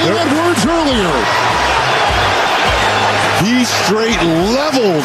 [0.00, 1.12] Had words earlier.
[3.44, 4.20] He straight
[4.56, 5.04] leveled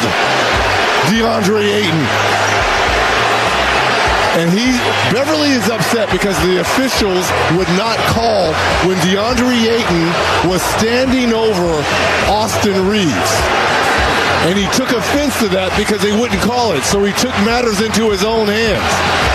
[1.12, 2.06] DeAndre Ayton.
[4.36, 4.72] And he
[5.12, 7.24] Beverley is upset because the officials
[7.56, 8.52] would not call
[8.88, 11.68] when DeAndre Ayton was standing over
[12.28, 13.32] Austin Reaves.
[14.48, 16.84] And he took offense to that because they wouldn't call it.
[16.84, 19.25] So he took matters into his own hands.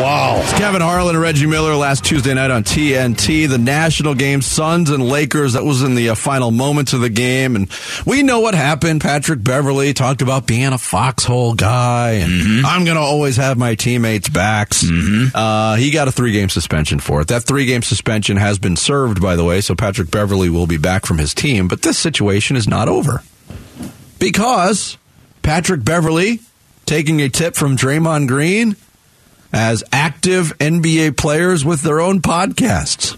[0.00, 0.40] Wow.
[0.40, 3.48] It's Kevin Harlan and Reggie Miller last Tuesday night on TNT.
[3.48, 5.52] The national game, Suns and Lakers.
[5.52, 7.54] That was in the uh, final moments of the game.
[7.54, 7.70] And
[8.04, 9.02] we know what happened.
[9.02, 12.66] Patrick Beverley talked about being a foxhole guy and mm-hmm.
[12.66, 14.82] I'm going to always have my teammates' backs.
[14.82, 15.34] Mm-hmm.
[15.34, 17.28] Uh, he got a three game suspension for it.
[17.28, 19.60] That three game suspension has been served, by the way.
[19.60, 21.68] So Patrick Beverley will be back from his team.
[21.68, 23.22] But this situation is not over
[24.18, 24.98] because
[25.42, 26.40] Patrick Beverley
[26.84, 28.74] taking a tip from Draymond Green
[29.54, 33.16] as active NBA players with their own podcasts.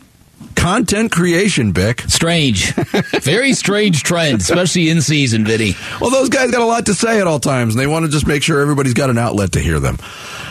[0.54, 2.02] Content creation, Bick.
[2.02, 2.74] Strange.
[3.22, 5.74] Very strange trend, especially in season, Vinny.
[6.00, 8.10] Well, those guys got a lot to say at all times, and they want to
[8.10, 9.98] just make sure everybody's got an outlet to hear them.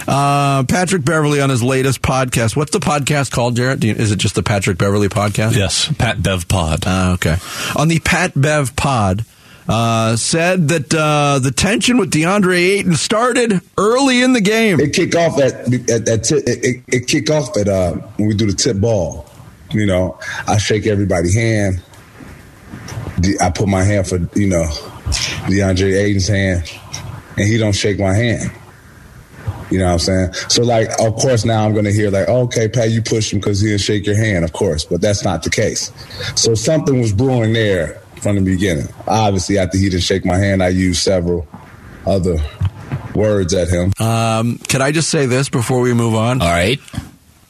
[0.07, 2.55] Uh, Patrick Beverley on his latest podcast.
[2.55, 3.83] What's the podcast called, Jarrett?
[3.83, 5.55] You, is it just the Patrick Beverley podcast?
[5.55, 6.85] Yes, Pat Bev Pod.
[6.85, 7.37] Uh, okay.
[7.75, 9.25] On the Pat Bev Pod,
[9.67, 14.79] uh, said that uh, the tension with DeAndre Ayton started early in the game.
[14.79, 15.53] It kick off at,
[15.89, 19.25] at, at t- it, it, kick off at uh, when we do the tip ball.
[19.71, 21.81] You know, I shake everybody's hand.
[23.41, 24.65] I put my hand for you know
[25.47, 26.71] DeAndre Ayton's hand,
[27.37, 28.51] and he don't shake my hand.
[29.71, 30.33] You know what I'm saying?
[30.47, 33.39] So like, of course, now I'm going to hear like, okay, Pat, you pushed him
[33.39, 35.91] because he didn't shake your hand, of course, but that's not the case.
[36.35, 38.87] So something was brewing there from the beginning.
[39.07, 41.47] Obviously, after he didn't shake my hand, I used several
[42.05, 42.37] other
[43.13, 43.93] words at him.
[43.99, 46.41] Um, can I just say this before we move on?
[46.41, 46.79] All right.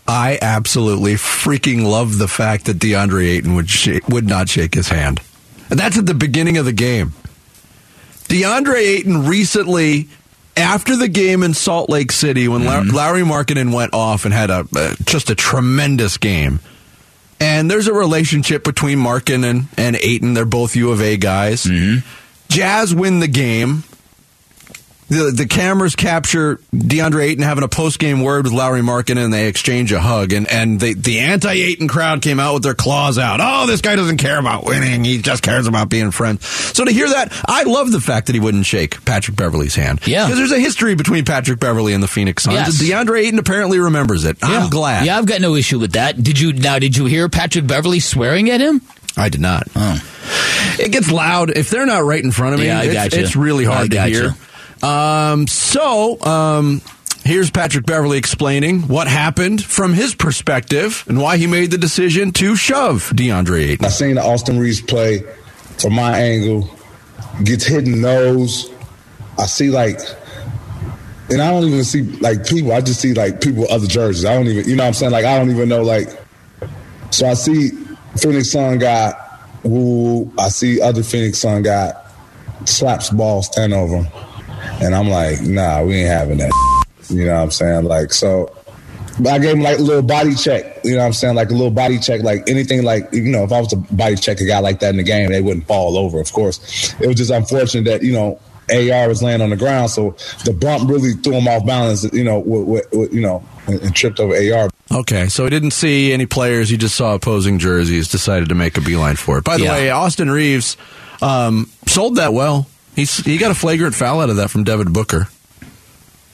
[0.08, 4.88] I absolutely freaking love the fact that DeAndre Ayton would sh- would not shake his
[4.88, 5.20] hand.
[5.70, 7.14] And that's at the beginning of the game.
[8.25, 10.08] DeAndre Ayton recently,
[10.56, 12.96] after the game in Salt Lake City, when mm-hmm.
[12.96, 16.59] Lauri Markkanen went off and had a uh, just a tremendous game
[17.66, 20.36] and there's a relationship between Markkanen and, and Ayton.
[20.36, 21.64] They're both U of A guys.
[21.64, 22.08] Mm-hmm.
[22.48, 23.84] Jazz win the game
[25.08, 29.34] the, the cameras capture DeAndre Ayton having a post game word with Lauri Markkanen, and
[29.34, 30.34] they exchange a hug.
[30.34, 33.40] And, and they, the anti Ayton crowd came out with their claws out.
[33.42, 35.04] Oh, this guy doesn't care about winning.
[35.04, 36.46] He just cares about being friends.
[36.48, 40.06] So to hear that, I love the fact that he wouldn't shake Patrick Beverley's hand.
[40.08, 40.26] Yeah.
[40.26, 42.56] Because there's a history between Patrick Beverley and the Phoenix Suns.
[42.56, 42.82] Yes.
[42.82, 44.38] DeAndre Ayton apparently remembers it.
[44.42, 45.06] I'm glad.
[45.06, 46.22] Yeah, I've got no issue with that.
[46.22, 48.82] Did you, now, did you hear Patrick Beverley swearing at him?
[49.18, 49.68] I did not.
[49.76, 50.02] Oh.
[50.80, 51.52] It gets loud.
[51.56, 54.24] If they're not right in front of me, yeah, it's, it's, really hard to hear.
[54.24, 54.32] You.
[54.84, 56.81] Um, so, um,
[57.24, 62.31] here's Patrick Beverley explaining what happened from his perspective and why he made the decision
[62.34, 63.86] to shove DeAndre Ayton.
[63.86, 65.24] I seen Austin Reaves play
[65.80, 66.69] from my angle,
[67.44, 68.72] gets hit in the nose.
[69.38, 70.00] I see like,
[71.30, 72.72] and I don't even see like people.
[72.72, 74.25] I just see like people with other jerseys.
[74.25, 75.12] I don't even, you know what I'm saying?
[75.12, 76.07] Like I don't even know like.
[77.09, 77.72] So I see
[78.18, 79.12] Phoenix Sun guy
[79.63, 81.94] who I see other Phoenix Sun guy
[82.66, 84.25] slaps ball, stand over him.
[84.81, 86.52] And I'm like, nah, we ain't having that.
[87.09, 87.86] You know what I'm saying?
[87.86, 88.56] Like, so
[89.20, 90.84] but I gave him like a little body check.
[90.84, 91.36] You know what I'm saying?
[91.36, 94.16] Like a little body check, like anything like, you know, if I was to body
[94.16, 96.94] check a guy like that in the game, they wouldn't fall over, of course.
[97.00, 98.40] It was just unfortunate that, you know,
[98.70, 99.92] AR was laying on the ground.
[99.92, 103.44] So the bump really threw him off balance, you know, with, with, with, you know,
[103.68, 104.70] and, and, tripped over AR.
[104.92, 105.28] Okay.
[105.28, 106.70] So he didn't see any players.
[106.70, 109.44] He just saw opposing jerseys, decided to make a beeline for it.
[109.44, 109.72] By the yeah.
[109.72, 110.78] way, Austin Reaves
[111.22, 112.68] um, sold that well.
[112.95, 115.28] He's he got a flagrant foul out of that from Devin Booker.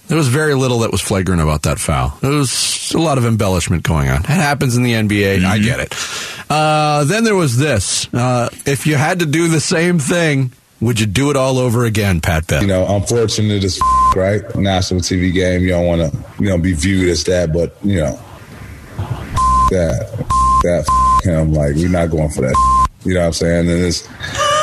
[0.08, 2.18] There was very little that was flagrant about that foul.
[2.22, 4.20] There was a lot of embellishment going on.
[4.20, 5.38] It happens in the NBA.
[5.38, 5.46] Mm-hmm.
[5.46, 5.96] I get it.
[6.50, 8.14] Uh, then there was this.
[8.14, 11.86] Uh, if you had to do the same thing, would you do it all over
[11.86, 12.62] again, Pat Bev?
[12.62, 15.62] You know, unfortunate as f- right national TV game.
[15.62, 18.20] You don't want to, you know, be viewed as that, but you know,
[18.98, 20.28] f- that, f-
[20.64, 21.54] that him.
[21.54, 22.88] Like we're not going for that.
[23.06, 23.70] You know what I'm saying?
[23.70, 24.08] And it's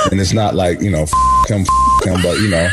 [0.11, 1.07] and it's not like you know
[1.47, 1.65] him,
[2.05, 2.69] him, but you know,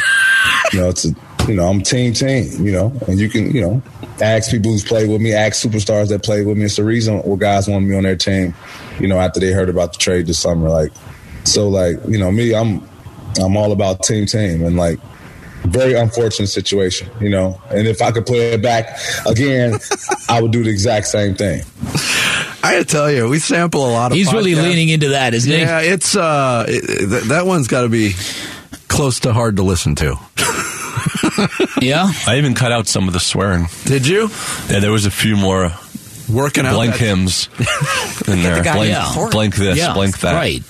[0.74, 1.16] you know, it's a,
[1.48, 3.82] you know, I'm team team, you know, and you can, you know,
[4.22, 6.66] ask people who's played with me, ask superstars that played with me.
[6.66, 8.54] It's the reason why guys want me on their team,
[9.00, 10.70] you know, after they heard about the trade this summer.
[10.70, 10.92] Like,
[11.44, 12.88] so like, you know, me, I'm,
[13.40, 15.00] I'm all about team team and like,
[15.66, 17.60] very unfortunate situation, you know.
[17.70, 19.80] And if I could play it back again,
[20.30, 21.64] I would do the exact same thing.
[22.66, 24.18] I gotta tell you, we sample a lot of.
[24.18, 24.34] He's podcasts.
[24.34, 25.60] really leaning into that, isn't he?
[25.60, 28.14] Yeah, it's uh, it, that one's got to be
[28.88, 30.16] close to hard to listen to.
[31.82, 33.68] yeah, I even cut out some of the swearing.
[33.86, 34.30] Did you?
[34.70, 35.72] Yeah, there was a few more
[36.32, 37.50] Working out blank that- hymns
[38.28, 38.64] in there.
[38.64, 39.28] guy Blank, Yeah.
[39.32, 40.34] blank this, yeah, blank that.
[40.34, 40.64] Right.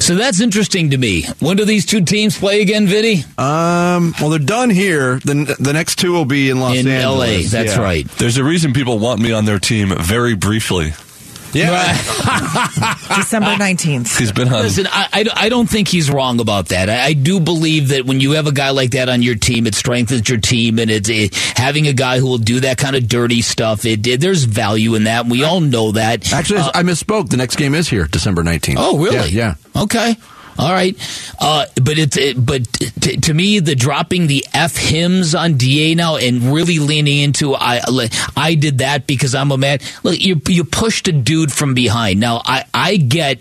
[0.00, 1.24] So that's interesting to me.
[1.40, 3.22] When do these two teams play again, Vinny?
[3.36, 5.18] Um, well, they're done here.
[5.20, 6.86] The, the next two will be in Los Angeles.
[6.86, 7.28] In Angeles.
[7.28, 7.42] L.A.
[7.64, 7.82] That's Yeah.
[7.82, 8.08] right.
[8.18, 10.94] There's a reason people want me on their team very briefly.
[11.52, 11.92] Yeah.
[13.16, 14.18] December 19th.
[14.18, 14.62] He's been on.
[14.62, 16.88] Listen, I, I, I don't think he's wrong about that.
[16.90, 19.66] I, I do believe that when you have a guy like that on your team,
[19.66, 22.96] it strengthens your team, and it's it, having a guy who will do that kind
[22.96, 23.84] of dirty stuff.
[23.84, 25.22] It, it there's value in that.
[25.22, 26.32] and We all know that.
[26.32, 27.28] Actually, Uh, I misspoke.
[27.30, 28.76] The next game is here, December 19th.
[28.78, 29.30] Oh, really?
[29.30, 29.54] Yeah.
[29.74, 29.82] yeah.
[29.82, 30.16] Okay.
[30.58, 30.96] All right.
[31.38, 35.94] Uh, but it's it, but t- to me, the dropping the F hymns on Da
[35.94, 37.80] now and really leaning into I
[38.36, 39.78] I did that because I'm a man.
[40.02, 42.18] Look, you you pushed a dude from behind.
[42.18, 43.40] Now I I get.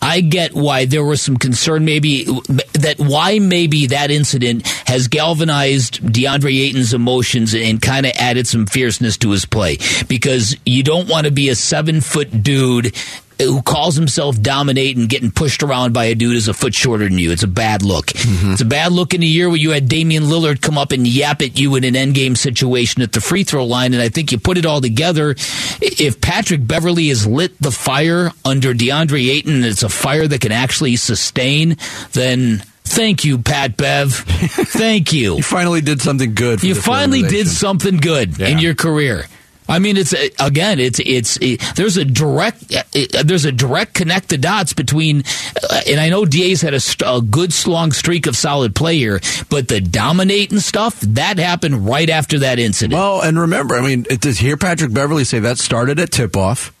[0.00, 6.00] I get why there was some concern, maybe that why maybe that incident has galvanized
[6.00, 11.08] DeAndre Ayton's emotions and kind of added some fierceness to his play because you don't
[11.08, 12.94] want to be a seven foot dude
[13.38, 17.18] who calls himself dominating getting pushed around by a dude who's a foot shorter than
[17.18, 17.30] you.
[17.30, 18.06] It's a bad look.
[18.06, 18.52] Mm-hmm.
[18.52, 21.06] It's a bad look in a year where you had Damian Lillard come up and
[21.06, 23.94] yap at you in an endgame situation at the free throw line.
[23.94, 25.34] And I think you put it all together.
[25.80, 30.40] If Patrick Beverley has lit the fire under DeAndre Ayton, and it's a fire that
[30.40, 31.76] can actually sustain,
[32.12, 34.12] then thank you, Pat Bev.
[34.14, 35.36] thank you.
[35.36, 36.60] You finally did something good.
[36.60, 39.26] For You finally did something good in your career.
[39.68, 42.82] I mean, it's again, it's it's it, there's a direct uh,
[43.24, 45.24] there's a direct connect the dots between,
[45.70, 48.96] uh, and I know Da's had a, st- a good long streak of solid play
[48.96, 49.20] here,
[49.50, 52.94] but the dominating stuff that happened right after that incident.
[52.94, 56.36] Well, and remember, I mean, it, to hear Patrick Beverley say that started at tip
[56.36, 56.72] off.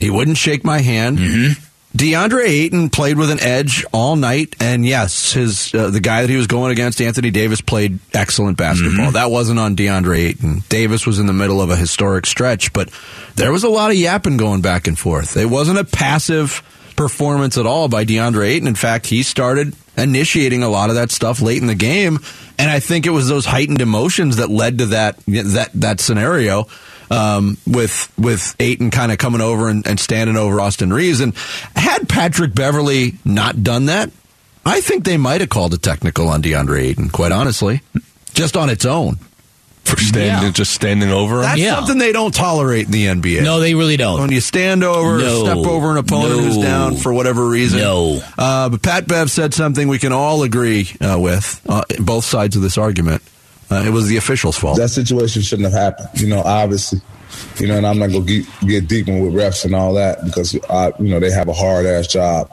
[0.00, 1.18] He wouldn't shake my hand.
[1.18, 1.67] Mm-hmm.
[1.96, 6.30] DeAndre Ayton played with an edge all night, and yes, his uh, the guy that
[6.30, 9.12] he was going against, Anthony Davis, played excellent basketball.
[9.12, 10.62] That wasn't on DeAndre Ayton.
[10.68, 12.90] Davis was in the middle of a historic stretch, but
[13.36, 15.36] there was a lot of yapping going back and forth.
[15.36, 16.62] It wasn't a passive
[16.94, 18.68] performance at all by DeAndre Ayton.
[18.68, 22.18] In fact, he started initiating a lot of that stuff late in the game,
[22.58, 26.66] and I think it was those heightened emotions that led to that that that scenario
[27.10, 31.20] um, with with Ayton kind of coming over and, and standing over Austin Reaves.
[31.20, 31.34] And
[31.76, 34.10] had Patrick Beverley not done that,
[34.64, 37.08] I think they might have called a technical on DeAndre Ayton.
[37.10, 37.80] Quite honestly,
[38.34, 39.18] just on its own.
[39.84, 40.50] for standing, Yeah.
[40.52, 41.42] just standing over him.
[41.44, 41.76] That's Yeah.
[41.76, 43.40] something they don't tolerate in the NBA.
[43.42, 44.20] no, they really don't.
[44.20, 45.44] When you stand over, No.
[45.44, 47.78] step over an opponent who's down for whatever reason.
[47.80, 48.20] No.
[48.36, 52.54] Uh, but Pat Bev said something we can all agree uh, with, uh, both sides
[52.54, 53.22] of this argument.
[53.70, 54.78] Uh, it was the officials' fault.
[54.78, 56.08] that situation shouldn't have happened.
[56.20, 57.00] You know, obviously,
[57.58, 60.58] you know, and I'm not gonna get, get deep with refs and all that because
[60.70, 62.50] I, you know, they have a hard ass job,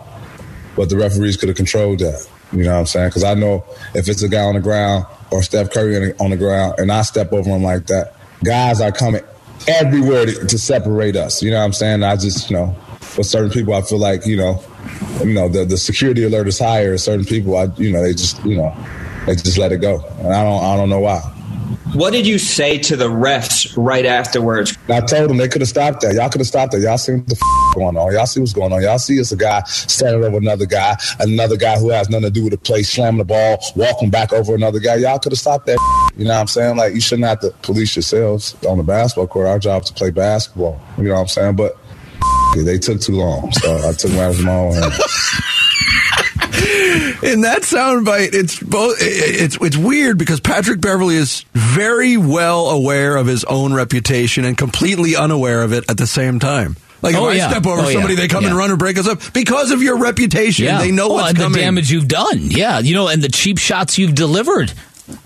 [0.75, 2.27] but the referees could have controlled that.
[2.51, 3.09] You know what I'm saying?
[3.09, 3.63] Because I know
[3.93, 6.75] if it's a guy on the ground or Steph Curry on the, on the ground,
[6.77, 8.13] and I step over him like that,
[8.43, 9.21] guys are coming
[9.67, 11.41] everywhere to, to separate us.
[11.41, 12.03] You know what I'm saying?
[12.03, 12.75] I just, you know,
[13.17, 14.61] with certain people, I feel like, you know,
[15.19, 16.97] you know, the the security alert is higher.
[16.97, 18.75] Certain people, I, you know, they just, you know,
[19.25, 21.21] they just let it go, and I don't, I don't know why.
[21.93, 24.77] What did you say to the refs right afterwards?
[24.89, 26.13] I told them they could have stopped that.
[26.13, 26.81] Y'all could have stopped that.
[26.81, 28.11] Y'all see what the f- going on.
[28.11, 28.81] Y'all see what's going on.
[28.81, 32.31] Y'all see it's a guy standing over another guy, another guy who has nothing to
[32.31, 34.95] do with the play, slamming the ball, walking back over another guy.
[34.95, 35.77] Y'all could have stopped that.
[36.17, 36.75] You know what I'm saying?
[36.75, 39.47] Like you shouldn't have to police yourselves on the basketball court.
[39.47, 40.81] Our job is to play basketball.
[40.97, 41.55] You know what I'm saying?
[41.55, 41.77] But
[42.57, 44.99] they took too long, so I took matters in my own hands.
[47.23, 48.97] in that soundbite, it's both.
[48.99, 54.57] It's it's weird because Patrick Beverley is very well aware of his own reputation and
[54.57, 56.75] completely unaware of it at the same time.
[57.01, 57.47] Like Oh, if yeah.
[57.47, 58.21] I step over Oh, somebody, yeah.
[58.21, 60.65] they come and run and break us up because of your reputation.
[60.77, 61.53] They know well, what's and coming.
[61.53, 62.39] the damage you've done.
[62.41, 64.71] Yeah, you know, and the cheap shots you've delivered.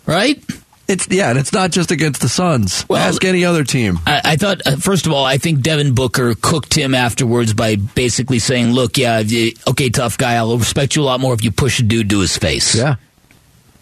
[0.06, 0.44] Right.
[0.90, 2.84] It's yeah, and it's not just against the Suns.
[2.90, 4.00] Well, Ask any other team.
[4.08, 7.76] I, I thought, uh, first of all, I think Devin Booker cooked him afterwards by
[7.76, 11.44] basically saying, "Look, yeah, you- okay, tough guy, I'll respect you a lot more if
[11.44, 12.74] you push a dude to his face.
[12.76, 12.96] Yeah.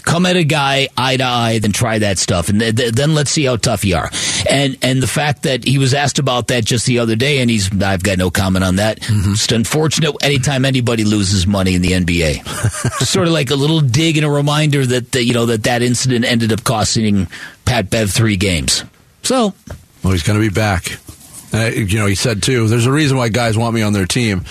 [0.08, 3.14] Come at a guy eye to eye, then try that stuff, and th- th- then
[3.14, 4.10] let's see how tough you are."
[4.50, 7.50] And and the fact that he was asked about that just the other day, and
[7.50, 9.00] he's, I've got no comment on that.
[9.02, 12.48] It's unfortunate anytime anybody loses money in the NBA.
[13.06, 15.82] Sort of like a little dig and a reminder that, that you know that that
[15.82, 17.28] incident ended up costing
[17.66, 18.86] Pat Bev three games.
[19.24, 19.54] So
[20.04, 21.00] Well, he's going to be back.
[21.54, 22.68] Uh, you know, he said too.
[22.70, 24.46] There's a reason why guys want me on their team.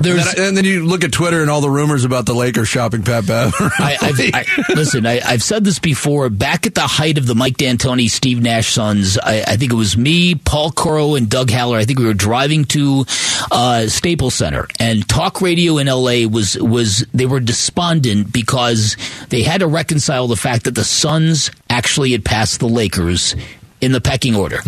[0.00, 2.34] There's- and then, and then you look at Twitter and all the rumors about the
[2.34, 3.52] Lakers shopping Pat Bev.
[3.58, 3.96] I,
[4.34, 6.28] I, listen, I, I've said this before.
[6.30, 9.76] Back at the height of the Mike D'Antoni, Steve Nash Suns, I, I think it
[9.76, 11.78] was me, Paul Coro, and Doug Haller.
[11.78, 13.04] I think we were driving to
[13.50, 18.96] uh, Staples Center, and talk radio in LA was was they were despondent because
[19.30, 23.34] they had to reconcile the fact that the Suns actually had passed the Lakers
[23.80, 24.60] in the pecking order,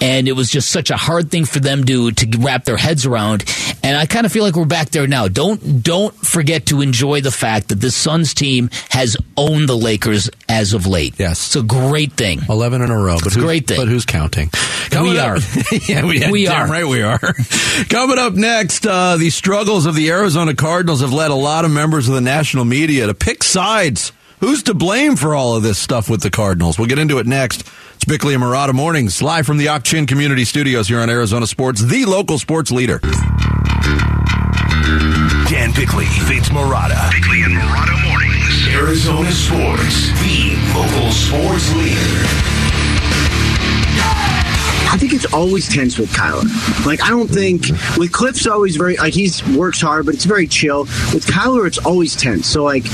[0.00, 3.06] and it was just such a hard thing for them to to wrap their heads
[3.06, 3.44] around.
[3.82, 5.28] And I kind of feel like we're back there now.
[5.28, 10.28] Don't don't forget to enjoy the fact that the Suns team has owned the Lakers
[10.48, 11.14] as of late.
[11.18, 11.46] Yes.
[11.46, 12.40] it's a great thing.
[12.48, 13.16] 11 in a row.
[13.18, 13.76] But It's a who's- great thing.
[13.78, 14.50] But who's counting?
[14.92, 15.40] We up-
[15.88, 16.66] yeah, we, We are.
[16.66, 17.18] right we are.
[17.90, 21.70] Coming up next, uh, the struggles of the Arizona Cardinals have led a lot of
[21.70, 24.12] members of the national media to pick sides.
[24.40, 26.78] Who's to blame for all of this stuff with the Cardinals?
[26.78, 27.66] We'll get into it next.
[27.96, 31.80] It's Bickley and Marotta Mornings, live from the Chin Community Studios here on Arizona Sports,
[31.80, 32.98] the local sports leader.
[35.48, 37.10] Dan Bickley, Vince Marotta.
[37.10, 38.68] Bickley and Marotta Mornings.
[38.68, 42.55] Arizona Sports, the local sports leader.
[44.96, 46.46] I think it's always tense with Kyler.
[46.86, 50.46] Like I don't think with Kliff's always very like he's works hard, but it's very
[50.46, 50.84] chill.
[51.12, 52.46] With Kyler, it's always tense.
[52.46, 52.84] So like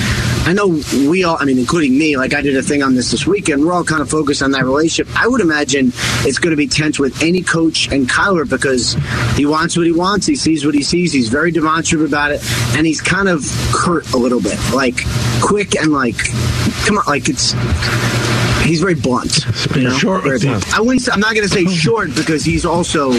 [0.44, 3.12] I know we all, I mean, including me, like I did a thing on this
[3.12, 3.64] this weekend.
[3.64, 5.16] We're all kind of focused on that relationship.
[5.16, 5.92] I would imagine
[6.26, 8.96] it's going to be tense with any coach and Kyler because
[9.36, 10.26] he wants what he wants.
[10.26, 11.12] He sees what he sees.
[11.12, 12.40] He's very demonstrative about it,
[12.76, 14.96] and he's kind of curt a little bit, like
[15.40, 16.18] quick and like
[16.84, 17.54] come on, like it's
[18.62, 19.44] he's very blunt.
[19.76, 19.90] You know?
[19.90, 20.74] Short with Very blunt.
[20.74, 21.02] I wouldn't.
[21.02, 23.12] Say, I'm not going to say short because he's also.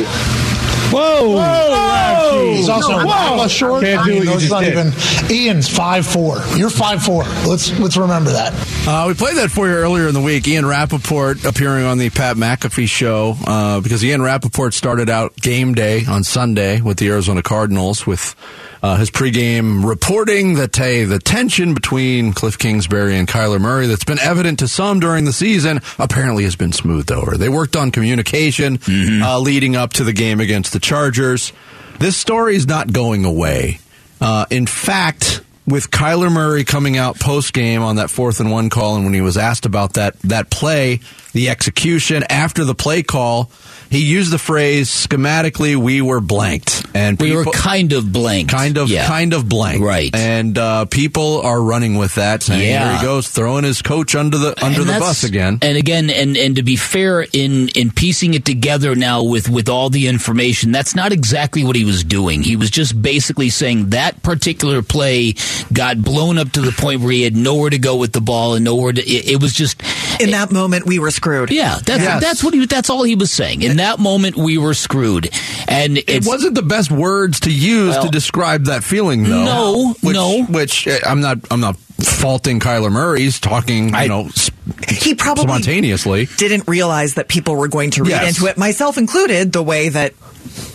[0.92, 1.30] Whoa!
[1.30, 1.38] Whoa!
[1.38, 2.54] whoa.
[2.56, 3.48] He's also No, I'm- Whoa.
[3.48, 3.84] short.
[3.84, 4.74] Can't I do mean, what you just not did.
[4.74, 5.32] even.
[5.32, 6.38] Ian's five four.
[6.56, 7.24] You're five four.
[7.48, 8.54] Let's let's remember that.
[8.88, 10.48] Uh, we played that for you earlier in the week.
[10.48, 15.74] Ian Rappaport appearing on the Pat McAfee show uh, because Ian Rappaport started out game
[15.74, 18.36] day on Sunday with the Arizona Cardinals with
[18.84, 24.04] uh, his pregame reporting that hey, the tension between Kliff Kingsbury and Kyler Murray that's
[24.04, 27.38] been evident to some during the season apparently has been smoothed over.
[27.38, 28.80] They worked on communication
[29.24, 31.54] uh, leading up to the game against the Chargers.
[32.00, 33.80] This story is not going away.
[34.20, 38.70] Uh, in fact, with Kyler Murray coming out post game on that fourth and one
[38.70, 41.00] call, and when he was asked about that that play,
[41.34, 43.50] the execution after the play call,
[43.90, 48.50] he used the phrase schematically we were blanked, and We were people- kind of blank.
[48.50, 49.08] kind of Yeah.
[49.08, 50.10] kind of blank, Right.
[50.14, 52.90] And uh, people are running with that, saying Yeah.
[52.92, 55.60] here he goes throwing his coach under the under And the bus again.
[55.62, 59.70] And again, and and to be fair, in in piecing it together now with with
[59.70, 62.44] all the information, that's not exactly what he was doing.
[62.44, 65.36] He was just basically saying that particular play
[65.72, 68.56] got blown up to the point where he had nowhere to go with the ball
[68.56, 69.02] and nowhere to.
[69.02, 69.82] It, it was just
[70.20, 71.52] In that moment, we were screwed.
[71.52, 71.80] yeah.
[71.86, 72.22] That's Yes.
[72.22, 72.66] that's what he.
[72.66, 73.62] That's all he was saying.
[73.62, 75.30] In that moment, we were screwed,
[75.68, 79.46] and It wasn't the best words to use to describe that feeling, though.
[79.46, 80.44] No, which, no.
[80.46, 81.40] Which uh, I'm not.
[81.52, 83.90] I'm not faulting Kyler Murray's talking.
[83.90, 84.50] You I- know, s-
[84.90, 86.28] He probably spontaneously.
[86.38, 88.36] didn't realize that people were going to read Yes.
[88.38, 90.14] into it, myself included, the way that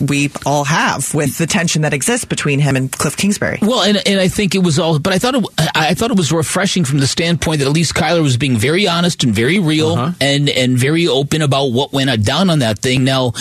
[0.01, 3.59] we all have with the tension that exists between him and Kliff Kingsbury.
[3.61, 5.45] Well, and and I think it was all, but I thought it,
[5.75, 8.87] I thought it was refreshing from the standpoint that at least Kyler was being very
[8.87, 10.11] honest and very real Uh-huh.
[10.21, 13.03] and and very open about what went down on that thing.
[13.03, 13.33] Now,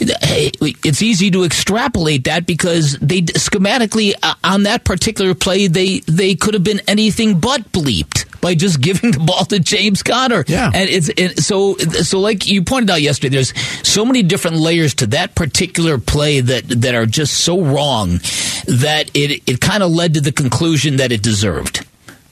[0.00, 6.34] it's easy to extrapolate that because they schematically uh, on that particular play they they
[6.34, 10.44] could have been anything but bleeped by just giving the ball to James Conner.
[10.46, 10.70] Yeah.
[10.74, 13.36] and it's and so so like you pointed out yesterday.
[13.36, 13.52] There's
[13.86, 18.18] so many different layers to that particular play that that are just so wrong
[18.66, 21.84] that it it kind of led to the conclusion that it deserved.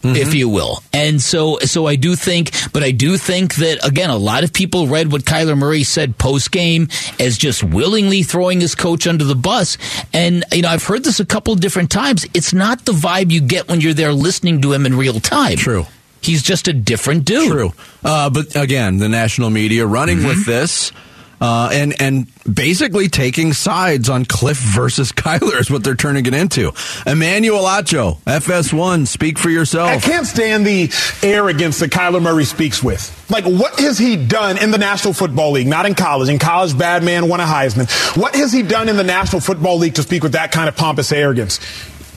[0.02, 0.36] If mm-hmm.
[0.36, 4.16] you will, and so so I do think, but I do think that again, a
[4.16, 8.76] lot of people read what Kyler Murray said post game as just willingly throwing his
[8.76, 9.78] coach under the bus,
[10.12, 12.24] and you know I've heard this a couple of different times.
[12.34, 15.56] It's not the vibe you get when you're there listening to him in real time.
[15.56, 15.86] True.
[16.26, 17.50] He's just a different dude.
[17.50, 17.72] True.
[18.04, 20.28] Uh, but again, the national media running Mm-hmm.
[20.28, 20.92] with this.
[21.38, 26.32] Uh, and and basically taking sides on Kliff versus Kyler is what they're turning it
[26.32, 26.72] into.
[27.06, 29.90] Emmanuel Acho, FS1, speak for yourself.
[29.90, 30.90] I can't stand the
[31.22, 33.12] arrogance that Kyler Murray speaks with.
[33.30, 35.66] Like, what has he done in the National Football League?
[35.66, 36.30] Not in college.
[36.30, 37.86] In college, bad man won a Heisman.
[38.16, 40.76] What has he done in the National Football League to speak with that kind of
[40.76, 41.60] pompous arrogance?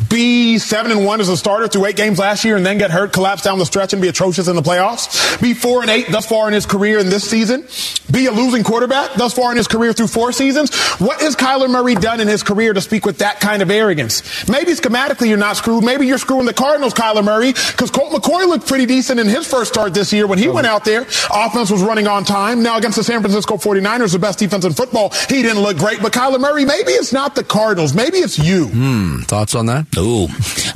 [0.08, 2.90] Be seven and one as a starter through eight games last year and then get
[2.90, 5.42] hurt, collapse down the stretch and be atrocious in the playoffs.
[5.42, 7.68] Be four and eight thus far in his career in this season.
[8.12, 10.74] Be a losing quarterback thus far in his career through four seasons.
[11.00, 14.48] What has Kyler Murray done in his career to speak with that kind of arrogance?
[14.48, 15.84] Maybe schematically you're not screwed.
[15.84, 19.46] Maybe you're screwing the Cardinals, Kyler Murray, because Colt McCoy looked pretty decent in his
[19.46, 21.02] first start this year when he went out there.
[21.34, 22.64] Offense was running on time.
[22.64, 26.02] Now against the San Francisco 49ers, the best defense in football, he didn't look great.
[26.02, 27.94] But Kyler Murray, maybe it's not the Cardinals.
[27.94, 28.68] Maybe it's you.
[28.68, 29.86] Hmm, thoughts on that?
[29.98, 30.28] Ooh,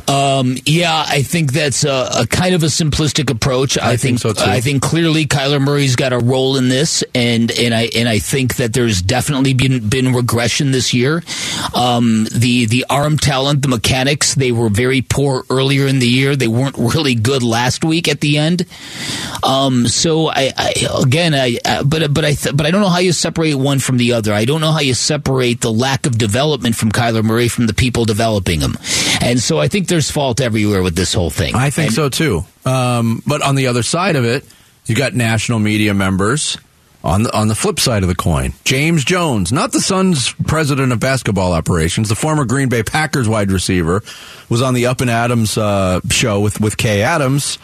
[0.07, 3.77] um, yeah, I think that's a, a kind of a simplistic approach.
[3.77, 4.43] I, think so, too.
[4.43, 8.19] I think clearly Kyler Murray's got a role in this, and and I and I
[8.19, 11.23] think that there's definitely been been regression this year.
[11.75, 16.35] Um, the the arm talent, the mechanics, they were very poor earlier in the year.
[16.35, 18.65] They weren't really good last week at the end.
[19.43, 22.89] Um, so I, I again, I uh, but but I th- but I don't know
[22.89, 24.33] how you separate one from the other.
[24.33, 27.73] I don't know how you separate the lack of development from Kyler Murray from the
[27.73, 28.77] people developing him.
[29.21, 31.55] And so I think there's fault everywhere with this whole thing.
[31.55, 32.45] I think And- so too.
[32.65, 34.45] Um, but on the other side of it,
[34.85, 36.57] you got national media members.
[37.05, 40.93] On the on the flip side of the coin, James Jones, not the Suns' president
[40.93, 44.01] of basketball operations, the former Green Bay Packers wide receiver,
[44.47, 47.57] was on the Up and Adams uh, show with with Kay Adams,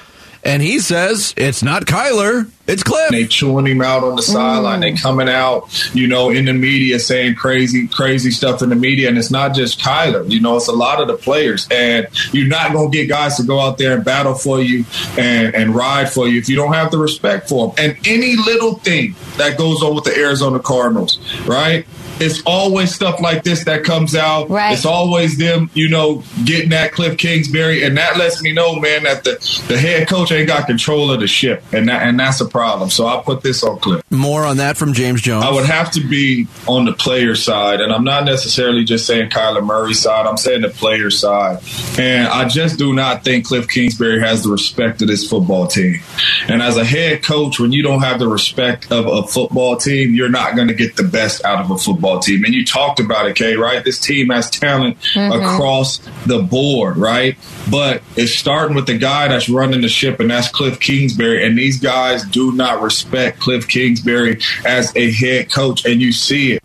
[0.44, 3.10] and he says it's not Kyler, it's Kliff.
[3.10, 4.32] They chewing him out on the mm.
[4.32, 4.82] sideline.
[4.82, 9.10] They coming out, you know, in the media saying crazy, crazy stuff in the media.
[9.10, 10.30] And it's not just Kyler.
[10.30, 11.68] You know, it's a lot of the players.
[11.72, 14.86] And you're not going to get guys to go out there and battle for you
[15.18, 17.76] and, and ride for you if you don't have the respect for them.
[17.80, 21.18] And any little thing that goes on with the Arizona Cardinals,
[21.48, 21.88] right?
[22.20, 24.50] It's always stuff like this that comes out.
[24.50, 24.74] Right.
[24.74, 29.04] It's always them, you know, getting at Kliff Kingsbury, and that lets me know, man,
[29.04, 32.42] that the, the head coach ain't got control of the ship, and that, and that's
[32.42, 32.90] a problem.
[32.90, 34.02] So I'll put this on Kliff.
[34.10, 35.46] More on that from James Jones.
[35.46, 39.30] I would have to be on the player side, and I'm not necessarily just saying
[39.30, 40.26] Kyler Murray's side.
[40.26, 41.60] I'm saying the player side,
[41.98, 46.00] and I just do not think Kliff Kingsbury has the respect of this football team.
[46.48, 50.14] And as a head coach, when you don't have the respect of a football team,
[50.14, 52.44] you're not going to get the best out of a football team.
[52.44, 53.86] And you talked about it, Kay, right?
[53.86, 55.36] This team has talent Mhm.
[55.36, 57.38] across the board, right?
[57.70, 61.46] But it's starting with the guy that's running the ship, and that's Kliff Kingsbury.
[61.46, 66.54] And these guys do not respect Kliff Kingsbury as a head coach, and you see
[66.54, 66.64] it.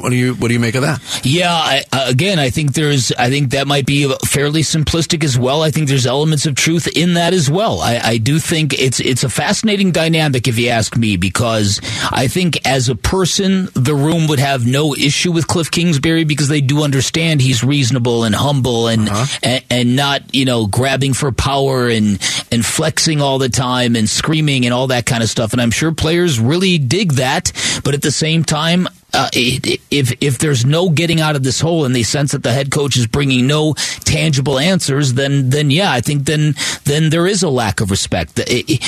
[0.00, 1.00] What do you what do you make of that?
[1.24, 5.38] Yeah, I, uh, again, I think there's, I think that might be fairly simplistic as
[5.38, 5.62] well.
[5.62, 7.80] I think there's elements of truth in that as well.
[7.80, 12.28] I, I do think it's it's a fascinating dynamic, if you ask me, because I
[12.28, 16.60] think as a person, the room would have no issue with Kliff Kingsbury because they
[16.60, 19.08] do understand he's reasonable and humble and
[19.42, 22.20] and, and not you know grabbing for power and
[22.52, 25.52] and flexing all the time and screaming and all that kind of stuff.
[25.52, 27.52] And I'm sure players really dig that,
[27.84, 31.84] but at the same time uh, if if there's no getting out of this hole
[31.84, 33.74] in the sense that the head coach is bringing no
[34.04, 38.38] tangible answers, then then yeah, I think then then there is a lack of respect.
[38.46, 38.82] It-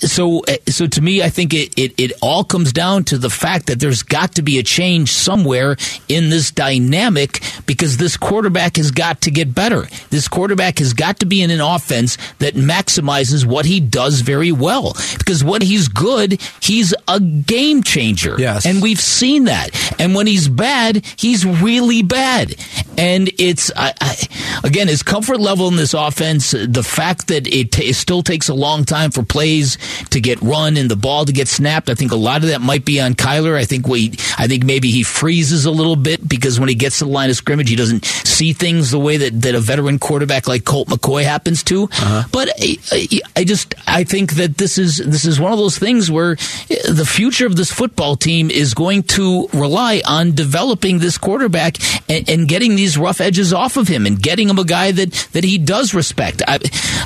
[0.00, 3.66] so so to me, I think it, it it all comes down to the fact
[3.66, 5.76] that there's got to be a change somewhere
[6.08, 9.86] in this dynamic because this quarterback has got to get better.
[10.10, 14.52] This quarterback has got to be in an offense that maximizes what he does very
[14.52, 18.36] well because when he's good, he's a game changer.
[18.38, 19.67] Yes, and we've seen that.
[19.98, 22.54] And when he's bad, he's really bad.
[22.96, 26.50] And it's I, I, again his comfort level in this offense.
[26.50, 29.78] The fact that it, ta it still takes a long time for plays
[30.10, 31.90] to get run and the ball to get snapped.
[31.90, 33.56] I think a lot of that might be on Kyler.
[33.56, 36.98] I think we, I think maybe he freezes a little bit because when he gets
[36.98, 39.98] to the line of scrimmage, he doesn't see things the way that, that a veteran
[39.98, 41.84] quarterback like Colt McCoy happens to.
[41.84, 42.24] Uh-huh.
[42.32, 45.78] But I, I, I just I think that this is this is one of those
[45.78, 46.36] things where
[46.68, 51.76] the future of this football team is going to rely on developing this quarterback
[52.08, 55.12] and, and getting these rough edges off of him and getting him a guy that
[55.32, 56.42] that he does respect.
[56.46, 56.58] I,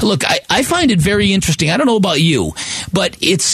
[0.03, 1.71] look, I, I find it very interesting.
[1.71, 2.53] I don't know about you,
[2.93, 3.53] but it's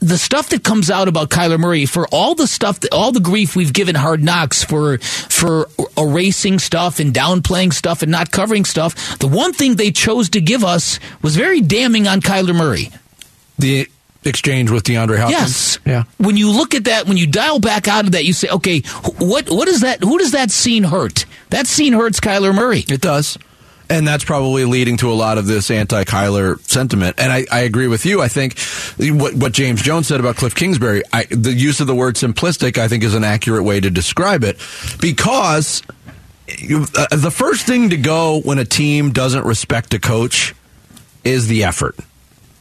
[0.00, 3.20] the stuff that comes out about Kyler Murray for all the stuff, that, all the
[3.20, 8.64] grief we've given Hard Knocks for for erasing stuff and downplaying stuff and not covering
[8.64, 9.18] stuff.
[9.18, 12.90] The one thing they chose to give us was very damning on Kyler Murray.
[13.58, 13.88] The
[14.24, 15.40] exchange with DeAndre Hopkins.
[15.40, 15.78] Yes.
[15.86, 16.04] Yeah.
[16.18, 18.80] When you look at that, when you dial back out of that, you say, okay,
[18.80, 20.02] wh- what what is that?
[20.02, 21.24] Who does that scene hurt?
[21.50, 22.84] That scene hurts Kyler Murray.
[22.88, 23.38] It does.
[23.90, 27.16] And that's probably leading to a lot of this anti Kyler sentiment.
[27.18, 28.20] And I, I agree with you.
[28.20, 28.58] I think
[28.98, 32.76] what, what James Jones said about Kliff Kingsbury, I, the use of the word simplistic,
[32.76, 34.58] I think is an accurate way to describe it
[35.00, 35.82] because
[36.58, 40.54] you, uh, the first thing to go when a team doesn't respect a coach
[41.24, 41.96] is the effort.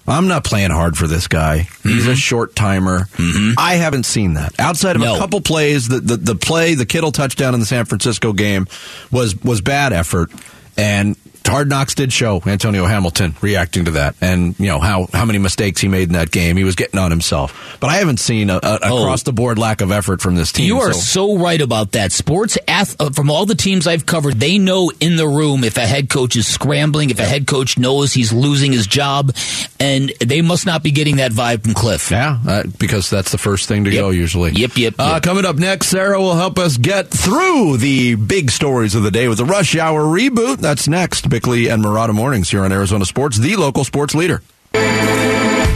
[0.08, 1.68] I'm not playing hard for this guy.
[1.84, 2.14] He's a mm-hmm.
[2.14, 3.02] short timer.
[3.02, 3.54] Mm-hmm.
[3.58, 5.90] I haven't seen that outside of a couple plays.
[5.90, 8.68] The, the the play, the Kittle touchdown in the San Francisco game
[9.12, 10.32] was was bad effort,
[10.78, 15.26] and Hard Knocks did show Antonio Hamilton reacting to that, and you know how how
[15.26, 16.58] many mistakes he made in that game.
[16.58, 19.82] He was getting on himself, but I haven't seen a, a across the board lack
[19.82, 20.66] of effort from this team.
[20.68, 22.12] You are so- so right about that.
[22.12, 25.78] Sports ath- uh, from all the teams I've covered, they know in the room if
[25.78, 29.36] a head coach is scrambling, if a head coach knows he's losing his job,
[29.80, 32.12] and they must not be getting that vibe from Kliff.
[32.12, 34.52] Yeah, uh, because that's the first thing to go usually.
[34.52, 34.94] Yep, yep.
[35.00, 35.24] Uh, yep.
[35.24, 39.28] coming up next, Sarah will help us get through the big stories of the day
[39.28, 40.58] with the Rush Hour reboot.
[40.58, 41.30] That's next.
[41.38, 44.42] Bickley and Marotta Mornings here on Arizona Sports, the local sports leader.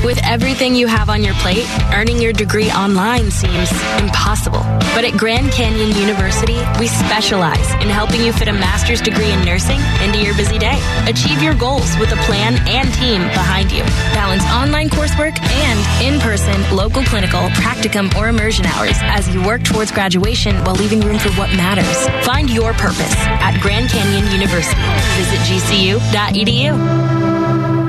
[0.03, 4.63] With everything you have on your plate, earning your degree online seems impossible.
[4.97, 9.45] But at Grand Canyon University, we specialize in helping you fit a master's degree in
[9.45, 10.81] nursing into your busy day.
[11.05, 13.83] Achieve your goals with a plan and team behind you.
[14.17, 19.61] Balance online coursework and in person, local clinical, practicum, or immersion hours as you work
[19.63, 22.07] towards graduation while leaving room for what matters.
[22.25, 24.81] Find your purpose at Grand Canyon University.
[25.21, 27.80] Visit gcu.edu.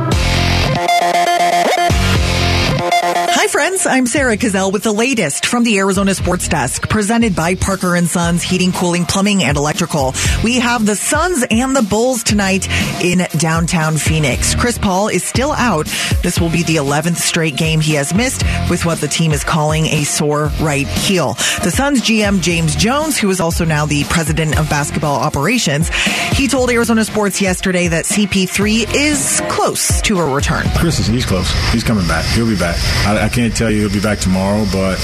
[3.53, 3.85] friends.
[3.85, 8.09] I'm Sarah Cazell with the latest from the Arizona Sports Desk, presented by Parker and
[8.09, 10.15] Sons Heating, Cooling, Plumbing, and Electrical.
[10.43, 12.67] We have the Suns and the Bulls tonight
[13.05, 14.55] in downtown Phoenix.
[14.55, 15.85] Chris Paul is still out.
[16.23, 19.45] This will be the 11th straight game he has missed with what the team is
[19.45, 21.35] calling a sore right heel.
[21.62, 25.91] The Suns GM James Jones, who is also now the president of basketball operations,
[26.33, 30.65] he told Arizona Sports yesterday that CP3 is close to a return.
[30.79, 31.53] Chris is he's close.
[31.71, 32.25] He's coming back.
[32.35, 32.79] He'll be back.
[33.07, 34.99] I, I can't tell you he'll be back tomorrow, but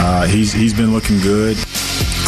[0.00, 1.56] uh, he's he's been looking good.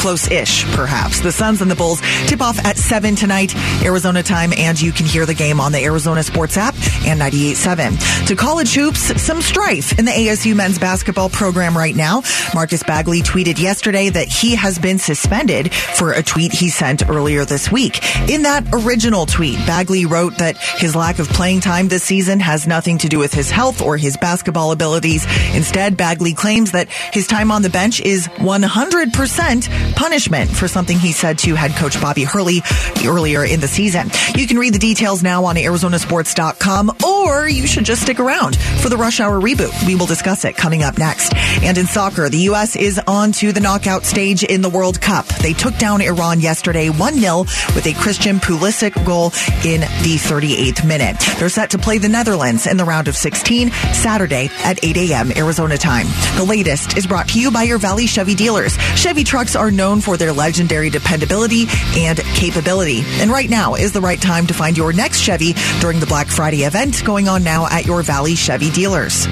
[0.00, 1.20] close-ish, perhaps.
[1.20, 5.04] The Suns and the Bulls tip off at 7 tonight, Arizona time, and you can
[5.04, 6.74] hear the game on the Arizona Sports app
[7.06, 8.26] and 98.7.
[8.28, 12.22] To college hoops, some strife in the ASU men's basketball program right now.
[12.54, 17.44] Marcus Bagley tweeted yesterday that he has been suspended for a tweet he sent earlier
[17.44, 18.00] this week.
[18.28, 22.66] In that original tweet, Bagley wrote that his lack of playing time this season has
[22.66, 25.24] nothing to do with his health or his basketball abilities.
[25.54, 31.12] Instead, Bagley claims that his time on the bench is 100% punishment for something he
[31.12, 32.62] said to head coach Bobby Hurley
[33.04, 34.10] earlier in the season.
[34.36, 38.88] You can read the details now on arizonasports.com or you should just stick around for
[38.88, 39.86] the rush hour reboot.
[39.86, 41.34] We will discuss it coming up next.
[41.62, 42.76] And in soccer, the U.S.
[42.76, 45.26] is on to the knockout stage in the World Cup.
[45.26, 49.26] They took down Iran yesterday 1-0 with a Christian Pulisic goal
[49.64, 51.16] in the 38th minute.
[51.38, 55.32] They're set to play the Netherlands in the round of 16 Saturday at 8 a.m.
[55.36, 56.06] Arizona time.
[56.36, 58.76] The latest is brought to you by your Valley Chevy dealers.
[58.96, 63.02] Chevy trucks are known for their legendary dependability and capability.
[63.20, 66.28] And right now is the right time to find your next Chevy during the Black
[66.28, 69.26] Friday event going on now at your Valley Chevy dealers.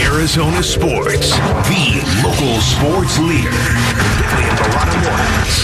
[0.00, 3.50] Arizona Sports, the local sports leader.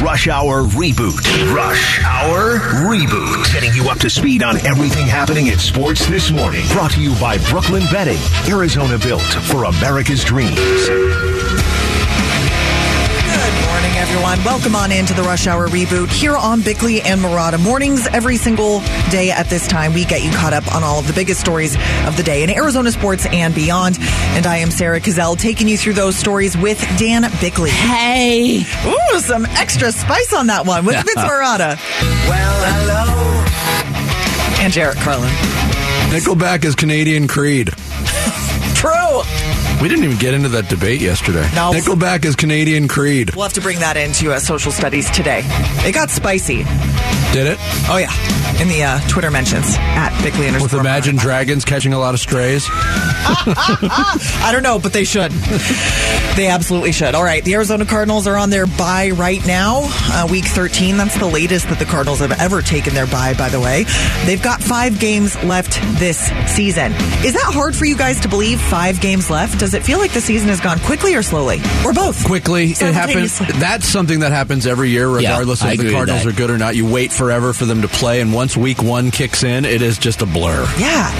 [0.04, 1.54] Rush Hour Reboot.
[1.54, 2.58] Rush Hour
[2.90, 3.52] Reboot.
[3.52, 6.66] Getting you up to speed on everything happening in sports this morning.
[6.72, 8.18] Brought to you by Brooklyn Betting.
[8.52, 10.58] Arizona built for America's dreams.
[14.12, 14.44] Good morning, everyone.
[14.44, 18.06] Welcome on into the Rush Hour reboot here on Bickley and Marotta mornings.
[18.08, 21.14] Every single day at this time, we get you caught up on all of the
[21.14, 23.96] biggest stories of the day in Arizona sports and beyond.
[24.34, 27.70] And I am Sarah Cazell taking you through those stories with Dan Bickley.
[27.70, 28.60] Hey.
[28.86, 31.78] Ooh, some extra spice on that one with Vince Marotta.
[32.28, 34.62] Well, hello.
[34.62, 35.30] And Jarrett Carlin.
[36.10, 37.70] Nickelback is Canadian Creed.
[38.74, 39.01] True.
[39.82, 41.42] We didn't even get into that debate yesterday.
[41.54, 41.72] No.
[41.72, 43.34] Nickelback is Canadian Creed.
[43.34, 45.42] We'll have to bring that into uh, social studies today.
[45.84, 46.64] It got spicy.
[47.32, 47.58] Did it?
[47.88, 48.12] Oh, yeah.
[48.62, 50.80] In the uh, Twitter mentions at Bickley With underscore.
[50.80, 52.68] Imagine Dragons catching a lot of strays.
[52.70, 55.32] I don't know, but they should.
[56.36, 57.14] They absolutely should.
[57.14, 60.96] All right, the Arizona Cardinals are on their bye right now, uh, week 13.
[60.96, 63.84] That's the latest that the Cardinals have ever taken their bye, by the way.
[64.26, 66.92] They've got five games left this season.
[67.24, 68.60] Is that hard for you guys to believe?
[68.60, 69.58] Five games left?
[69.58, 71.60] Does it feel like the season has gone quickly or slowly?
[71.84, 72.24] Or both?
[72.24, 73.38] Quickly, it happens.
[73.38, 76.56] That's something that happens every year, regardless Yeah, I if the Cardinals are good or
[76.56, 76.76] not.
[76.76, 79.98] You wait forever for them to play, and once week one kicks in, it is
[79.98, 80.66] just a blur.
[80.78, 81.12] Yeah.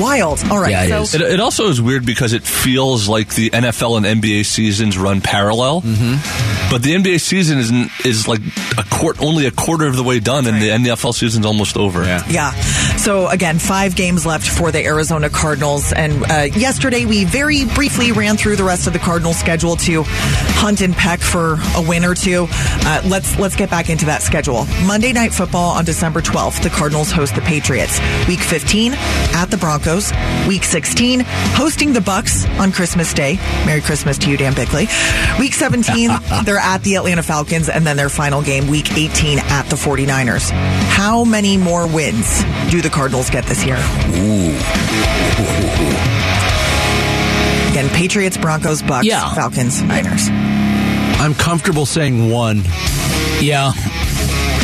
[0.00, 0.42] Wild.
[0.50, 0.88] All right.
[1.04, 4.98] so It, it also is weird because it feels like the NFL and NBA seasons
[4.98, 6.70] run parallel, mm-hmm.
[6.70, 7.70] but the NBA season is
[8.04, 8.40] is like
[8.76, 12.04] a quart, only a quarter of the way done, and the NFL season's almost over.
[12.04, 12.22] Yeah.
[12.28, 12.95] Yeah.
[12.98, 15.92] So again, five games left for the Arizona Cardinals.
[15.92, 20.02] And uh, yesterday we very briefly ran through the rest of the Cardinals schedule to
[20.04, 22.46] hunt and peck for a win or two.
[22.50, 24.66] Uh, let's let's get back into that schedule.
[24.86, 28.00] Monday Night Football on December 12th, the Cardinals host the Patriots.
[28.26, 30.12] Week 15 at the Broncos.
[30.48, 33.36] Week 16 hosting the Bucks on Christmas Day.
[33.66, 34.88] Merry Christmas to you, Dan Bickley.
[35.38, 36.10] Week 17
[36.44, 40.50] they're at the Atlanta Falcons, and then their final game, Week 18 at the 49ers.
[40.50, 43.76] How many more wins do the Cardinals get this year?
[47.70, 49.32] Again, Patriots, Broncos, Bucks, Yeah.
[49.34, 50.28] Falcons, Niners.
[51.20, 52.62] I'm comfortable saying one.
[53.40, 53.72] Yeah.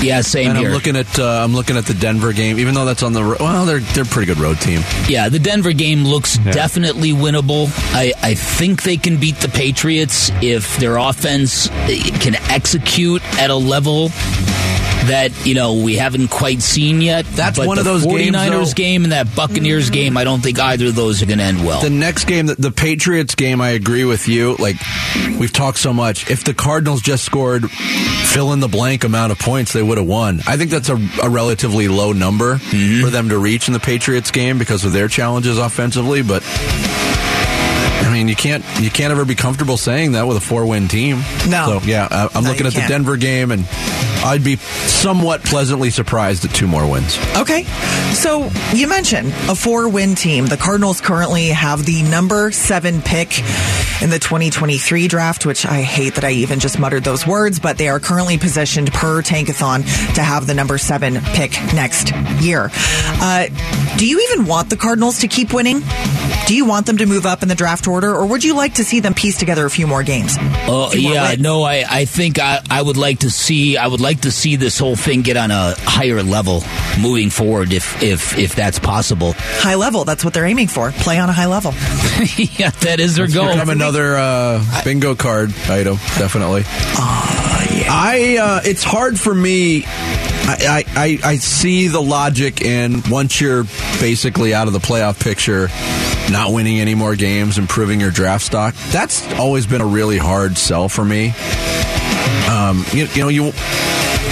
[0.02, 0.68] Yeah, same and here.
[0.68, 3.22] I'm looking at uh, I'm looking at the Denver game, even though that's on the
[3.22, 4.80] ro- well, they're they're pretty good road team.
[5.08, 7.68] Yeah, the Denver game looks definitely winnable.
[7.94, 13.50] I, I think they can beat the Patriots if their offense eh, can execute at
[13.50, 14.08] a level
[15.06, 17.24] that you know we haven't quite seen yet.
[17.26, 20.16] That's But one of those 49ers games, though- game and that Buccaneers game.
[20.16, 21.80] I don't think either of those are going to end well.
[21.80, 24.56] The next game, the, the Patriots game, I agree with you.
[24.56, 24.76] Like
[25.38, 26.30] we've talked so much.
[26.30, 30.06] If the Cardinals just scored fill in the blank amount of points, they would have
[30.06, 30.40] won.
[30.46, 33.04] I think that's a, a relatively low number mm-hmm.
[33.04, 36.22] for them to reach in the Patriots game because of their challenges offensively.
[36.22, 36.42] But
[38.04, 40.88] I mean, you can't you can't ever be comfortable saying that with a four win
[40.88, 41.18] team.
[41.48, 41.78] No.
[41.80, 42.90] So yeah, I, I'm No, looking at the can't.
[42.90, 43.64] Denver game, and
[44.24, 47.18] I'd be somewhat pleasantly surprised at two more wins.
[47.36, 47.64] Okay.
[48.12, 50.46] So you mentioned a four win team.
[50.46, 53.28] The Cardinals currently have the number seven pick
[54.02, 57.78] in the 2023 draft, which I hate that I even just muttered those words, but
[57.78, 59.82] they are currently positioned per Tankathon
[60.14, 62.12] to have the number seven pick next
[62.42, 62.70] year.
[62.74, 63.46] Uh,
[63.96, 65.82] do you even want the Cardinals to keep winning?
[66.46, 68.74] Do you want them to move up in the draft order, or would you like
[68.74, 70.36] to see them piece together a few more games?
[70.66, 71.40] Oh Few more yeah, wins?
[71.42, 74.56] no, I, I think I, I would like to see I would like to see
[74.56, 76.64] this whole thing get on a higher level
[77.00, 79.34] moving forward if if if that's possible.
[79.36, 80.04] High level.
[80.04, 80.90] That's what they're aiming for.
[80.90, 81.70] Play on a high level.
[82.36, 83.52] yeah, that is their goal.
[83.52, 86.62] Become another uh, bingo card item, definitely.
[86.66, 89.84] I uh, it's hard for me.
[90.44, 93.64] I, I, I see the logic in once you're
[94.00, 95.68] basically out of the playoff picture,
[96.32, 98.74] not winning any more games, improving your draft stock.
[98.90, 101.32] That's always been a really hard sell for me.
[102.50, 103.52] Um, you, you know, you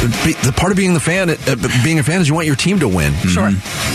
[0.00, 1.37] the part of being the fan, uh,
[1.85, 3.12] being a fan, is you want your team to win.
[3.29, 3.50] Sure.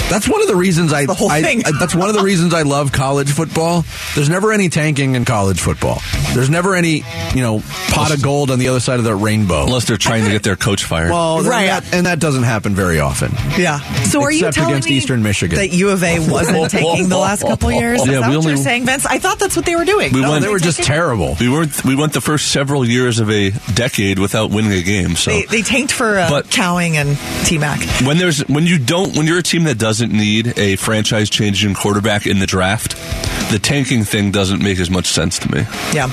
[0.10, 1.64] That's one of the reasons I, the whole I- thing.
[1.66, 3.86] I- that's one of the reasons I love college football.
[4.14, 6.02] There's never any tanking in college football.
[6.36, 9.64] There's never any, you know, pot of gold on the other side of the rainbow.
[9.64, 11.10] Unless they're trying to get their coach fired.
[11.10, 11.50] Well, Right.
[11.72, 13.32] right, that, and that doesn't happen very often.
[13.58, 13.80] Yeah.
[14.04, 15.58] So are you Except telling against me Eastern Michigan.
[15.58, 18.02] that U of A wasn't taking the last couple years?
[18.02, 19.06] Is Yeah, that we what you're only- saying, Vince?
[19.06, 20.12] I thought that's what they were doing.
[20.14, 21.38] We No, went- They were just terrible.
[21.40, 21.84] we weren't.
[21.86, 25.16] We went the first several years of a decade without winning a game.
[25.16, 27.80] So They, they tanked for uh, But- Cowing and T Mac.
[28.06, 31.74] when there's when you don't when you're a team that doesn't need a franchise changing
[31.76, 32.96] quarterback in the draft,
[33.52, 35.66] the tanking thing doesn't make as much sense to me.
[35.94, 36.08] Yeah.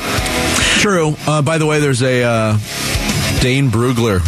[0.80, 1.14] True.
[1.26, 2.58] Uh, by the way, there's a uh,
[3.40, 4.20] Dane Brugler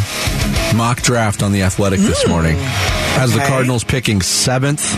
[0.76, 2.56] mock draft on the Athletic this morning.
[2.58, 3.40] Has the.
[3.40, 4.94] Cardinals picking seventh.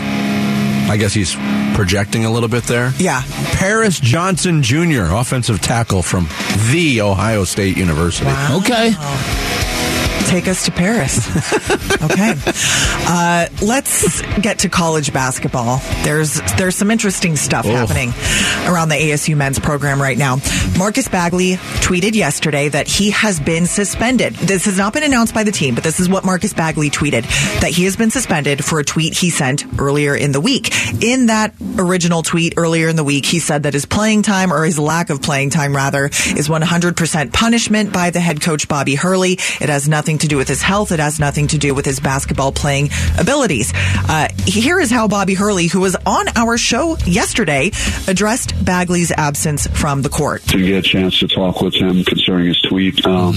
[0.89, 1.35] I guess he's
[1.75, 2.91] projecting a little bit there.
[2.97, 3.21] Yeah.
[3.53, 6.27] Paris Johnson Jr., offensive tackle from
[6.71, 8.29] the Ohio State University.
[8.51, 8.93] Okay.
[10.27, 11.25] Take us to Paris.
[12.03, 12.33] okay.
[13.09, 15.79] Uh, let's get to college basketball.
[16.03, 17.69] There's there's some interesting stuff Oh.
[17.73, 18.09] happening
[18.69, 20.37] around the ASU men's program right now.
[20.77, 24.33] Marcus Bagley tweeted yesterday that he has been suspended.
[24.35, 27.23] This has not been announced by the team, but this is what Marcus Bagley tweeted
[27.61, 30.71] that he has been suspended for a tweet he sent earlier in the week.
[31.01, 34.65] In that original tweet earlier in the week, he said that his playing time or
[34.65, 39.33] his lack of playing time rather is 100% punishment by the head coach Bobby Hurley.
[39.33, 40.91] It has nothing to do with his health.
[40.91, 43.73] It has nothing to do with his basketball playing abilities.
[43.75, 47.71] Uh, here is how Bobby Hurley, who was on our show yesterday,
[48.07, 50.41] addressed Bagley's absence from the court.
[50.43, 53.35] to get a chance to talk with him concerning his tweet um,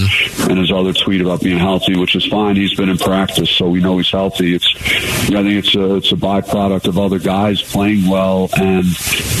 [0.49, 2.55] and his other tweet about being healthy, which is fine.
[2.55, 4.55] He's been in practice, so we know he's healthy.
[4.55, 8.85] It's I think it's a it's a byproduct of other guys playing well and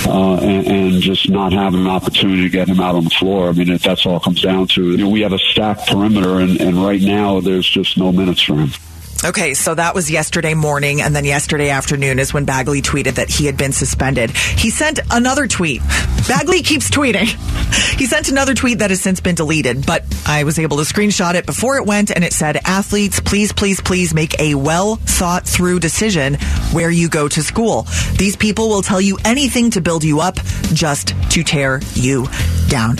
[0.07, 3.49] uh, and, and just not having an opportunity to get him out on the floor.
[3.49, 4.91] I mean, that's all it comes down to.
[4.91, 8.41] You know, we have a stacked perimeter, and, and right now there's just no minutes
[8.41, 8.71] for him.
[9.23, 13.29] Okay, so that was yesterday morning, and then yesterday afternoon is when Bagley tweeted that
[13.29, 14.31] he had been suspended.
[14.31, 15.83] He sent another tweet.
[16.27, 17.27] Bagley keeps tweeting.
[17.99, 21.35] He sent another tweet that has since been deleted, but I was able to screenshot
[21.35, 25.45] it before it went, and it said, Athletes, please, please, please make a well thought
[25.45, 26.35] through decision
[26.71, 27.85] where you go to school.
[28.17, 30.37] These people will tell you anything to build you up,
[30.73, 32.25] just to tear you
[32.69, 32.97] down.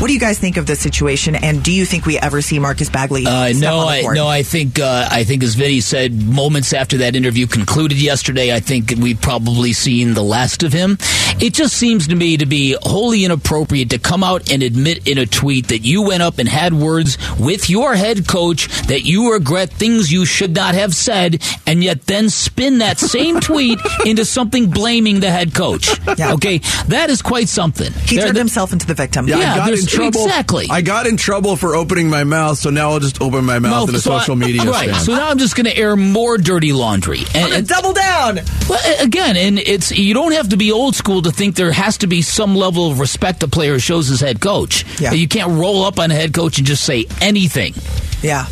[0.00, 1.34] What do you guys think of this situation?
[1.34, 3.26] And do you think we ever see Marcus Bagley?
[3.26, 4.26] Uh, step no, on the I, no.
[4.26, 8.60] I think uh, I think as Vinny said, moments after that interview concluded yesterday, I
[8.60, 10.96] think we've probably seen the last of him.
[11.38, 15.18] It just seems to me to be wholly inappropriate to come out and admit in
[15.18, 19.32] a tweet that you went up and had words with your head coach that you
[19.34, 24.24] regret things you should not have said, and yet then spin that same tweet into
[24.24, 25.90] something blaming the head coach.
[26.08, 26.58] Okay,
[26.88, 27.92] that is quite something.
[27.92, 29.28] He There- turned himself into the victim.
[29.28, 30.24] Yeah, I got in there's- trouble.
[30.24, 30.66] exactly.
[30.70, 33.88] I got in trouble for opening my mouth, so now I'll just open my mouth
[33.88, 34.90] in a so I- social media Right.
[34.90, 35.04] stand.
[35.04, 37.22] So now I'm just going to air more dirty laundry.
[37.34, 38.40] And, and double down.
[38.68, 41.98] Well, again, and it's you don't have to be old school to think there has
[41.98, 44.84] to be some level of respect a player shows his head coach.
[45.00, 45.12] Yeah.
[45.12, 47.74] You can't roll up on a head coach and just say anything.
[48.22, 48.46] Yeah.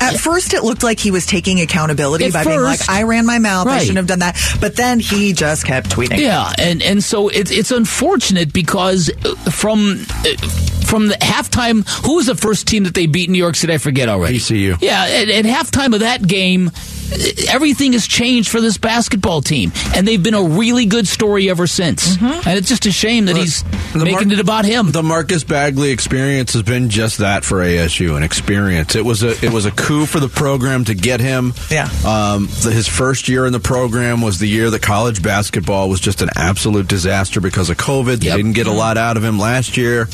[0.00, 3.26] At first, it looked like he was taking accountability At by being like, "I ran
[3.26, 3.66] my mouth.
[3.66, 3.80] I Right.
[3.80, 6.18] shouldn't have done that." But then he just kept tweeting.
[6.18, 10.48] Yeah, and and so it's it's unfortunate because uh, from uh,
[10.86, 13.74] from the halftime, who was the first team that they beat in New York City?
[13.74, 14.36] I forget already.
[14.36, 14.76] ECU.
[14.80, 17.16] Yeah, at, at halftime of that game, uh,
[17.48, 21.66] everything has changed for this basketball team, and they've been a really good story ever
[21.66, 22.16] since.
[22.16, 22.48] Mm-hmm.
[22.48, 23.62] And it's just a shame that he's
[23.94, 24.90] making Mar- it about him.
[24.90, 28.94] The Marcus Bagley experience has been just that for ASU, an experience.
[28.96, 31.52] It was a it was a coup for the program to get him.
[31.70, 31.90] Yeah.
[32.06, 36.00] Um, the, his first year in the program was the year that college basketball was
[36.00, 38.20] just an absolute disaster because of COVID.
[38.20, 40.08] They didn't get a lot out of him last year.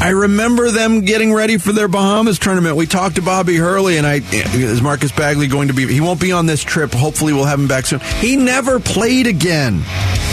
[0.00, 2.74] I remember them getting ready for their Bahamas tournament.
[2.74, 5.86] We talked to Bobby Hurley, and I is Marcus Bagley going to be?
[5.86, 6.92] He won't be on this trip.
[6.92, 8.00] Hopefully, we'll have him back soon.
[8.00, 9.82] He never played again.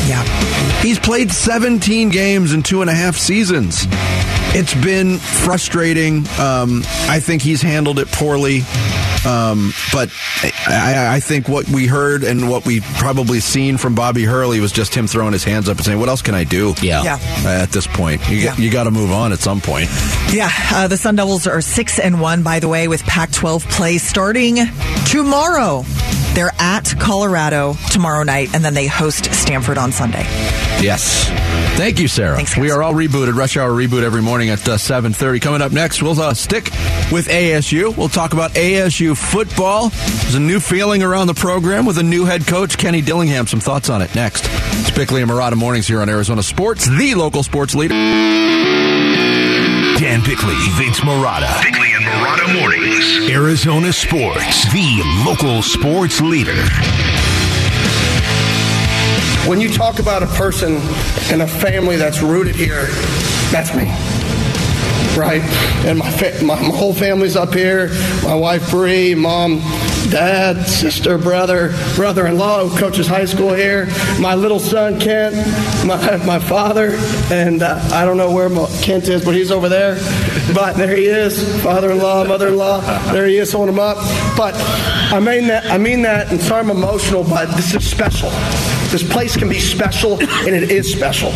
[0.07, 0.23] Yeah,
[0.81, 3.85] he's played 17 games in two and a half seasons.
[4.55, 6.19] It's been frustrating.
[6.39, 8.61] Um, I think he's handled it poorly.
[9.25, 10.09] Um, but
[10.67, 14.71] I, I think what we heard and what we probably seen from Bobby Hurley was
[14.71, 17.03] just him throwing his hands up and saying, "What else can I do?" Yeah.
[17.03, 17.19] Yeah.
[17.43, 18.55] Uh, at this point, you, Yeah.
[18.57, 19.89] you got to move on at some point.
[20.31, 23.97] Yeah, uh, the Sun Devils are six and one, by the way, with Pac-12 play
[23.97, 24.57] starting
[25.05, 25.83] tomorrow.
[26.33, 30.23] They're at Colorado tomorrow night, and then they host Stanford on Sunday.
[30.81, 31.27] Yes.
[31.77, 32.41] Thank you, Sarah.
[32.59, 33.35] we are all rebooted.
[33.35, 35.39] Rush Hour reboot every morning at uh, 7.30.
[35.39, 36.63] Coming up next, we'll uh, stick
[37.11, 37.95] with ASU.
[37.95, 39.89] We'll talk about ASU football.
[39.89, 43.45] There's a new feeling around the program with a new head coach, Kenny Dillingham.
[43.45, 44.45] Some thoughts on it next.
[44.47, 47.93] It's Bickley and Marotta Mornings here on Arizona Sports, the local sports leader.
[49.99, 51.61] Dan Bickley, Vince Marotta.
[51.61, 53.29] Bickley and Marotta Mornings.
[53.29, 56.55] Arizona Sports, the local sports leader.
[59.47, 60.77] When you talk about a person
[61.31, 62.87] and a family that's rooted here,
[63.49, 63.85] that's me.
[65.17, 65.41] Right?
[65.85, 67.87] And my, fa- my, my whole family's up here.
[68.23, 69.59] My wife Bree, mom,
[70.09, 73.85] dad, sister, brother, brother-in-law who coaches high school here.
[74.19, 75.35] My little son Kent,
[75.85, 76.97] my, my father,
[77.31, 78.49] and uh, I don't know where
[78.81, 79.95] Kent is, but he's over there.
[80.53, 83.13] But there he is, father-in-law, mother-in-law.
[83.13, 83.95] There he is, holding him up.
[84.35, 85.65] But I mean that.
[85.67, 88.29] I mean that, and sorry I'm emotional, but this is special.
[88.91, 91.31] This place can be special, and it is special.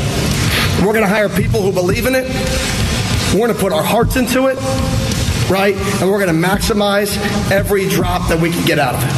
[0.85, 2.25] We're going to hire people who believe in it.
[3.33, 4.55] We're going to put our hearts into it,
[5.49, 5.75] right?
[5.75, 7.17] And we're going to maximize
[7.51, 9.11] every drop that we can get out of it,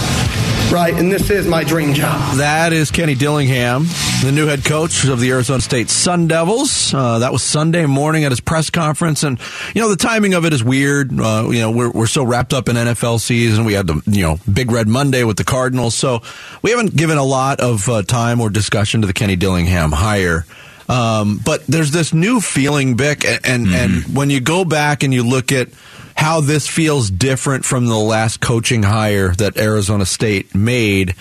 [0.73, 0.95] right?
[0.95, 2.37] And this is my dream job.
[2.37, 3.85] That is Kenny Dillingham,
[4.23, 6.91] the new head coach of the Arizona State Sun Devils.
[6.91, 9.39] Uh, that was Sunday morning at his press conference, and
[9.75, 11.17] you know the timing of it is weird.
[11.17, 13.65] Uh, you know we're we're so wrapped up in NFL season.
[13.65, 16.23] We had the you know Big Red Monday with the Cardinals, so
[16.63, 20.43] we haven't given a lot of uh, time or discussion to the Kenny Dillingham hire.
[20.89, 25.13] Um, but there's this new feeling, Bick, and and, and when you go back and
[25.13, 25.69] you look at
[26.15, 31.15] how this feels different from the last coaching hire that Arizona State made.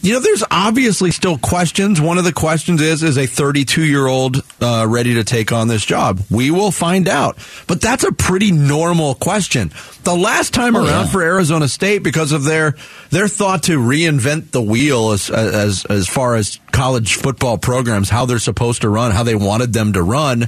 [0.00, 2.00] You know, there's obviously still questions.
[2.00, 5.66] One of the questions is, is a 32 year old uh, ready to take on
[5.66, 6.20] this job?
[6.30, 7.36] We will find out.
[7.66, 9.72] But that's a pretty normal question.
[10.04, 11.10] The last time Oh, around yeah.
[11.10, 12.76] for Arizona State, because of their
[13.10, 18.24] their thought to reinvent the wheel as as as far as college football programs, how
[18.24, 20.42] they're supposed to run, how they wanted them to run.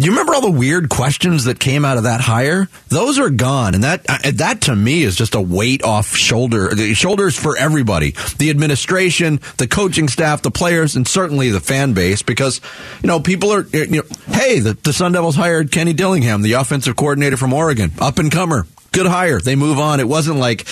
[0.00, 2.70] Do you remember all the weird questions that came out of that hire?
[2.88, 6.74] Those are gone, and that uh, that to me is just a weight off shoulder
[6.94, 12.22] shoulders for everybody, the administration, the coaching staff, the players, and certainly the fan base.
[12.22, 12.62] Because
[13.02, 16.54] you know people are, you know, hey, the, the Sun Devils hired Kenny Dillingham, the
[16.54, 18.66] offensive coordinator from Oregon, up and comer.
[18.92, 19.40] Good hire.
[19.40, 20.00] They move on.
[20.00, 20.66] It wasn't like,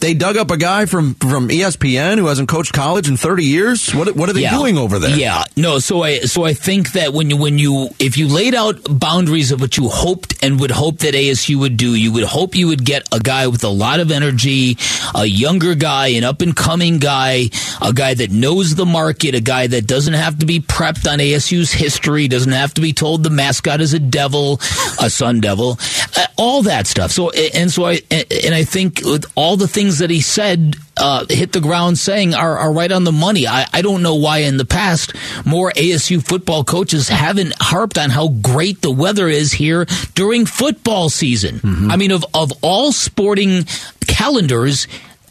[0.00, 3.94] They dug up a guy from from ESPN who hasn't coached college in 30 years.
[3.94, 4.50] What what are they Yeah.
[4.58, 5.16] doing over there?
[5.16, 5.78] Yeah, no.
[5.78, 9.52] So I so I think that when you when you if you laid out boundaries
[9.52, 12.66] of what you hoped and would hope that ASU would do, you would hope you
[12.68, 14.76] would get a guy with a lot of energy,
[15.14, 17.48] a younger guy, an up and coming guy,
[17.80, 21.20] a guy that knows the market, a guy that doesn't have to be prepped on
[21.20, 24.60] ASU's history, doesn't have to be told the mascot is a devil,
[25.00, 25.78] a sun devil,
[26.16, 27.12] uh, all that stuff.
[27.12, 29.02] So and so I and I think
[29.34, 33.04] all the things that he said uh, hit the ground saying are, are right on
[33.04, 33.46] the money.
[33.46, 38.10] I, I don't know why in the past more ASU football coaches haven't harped on
[38.10, 41.60] how great the weather is here during football season.
[41.90, 43.64] I mean, of, of all sporting
[44.06, 44.86] calendars,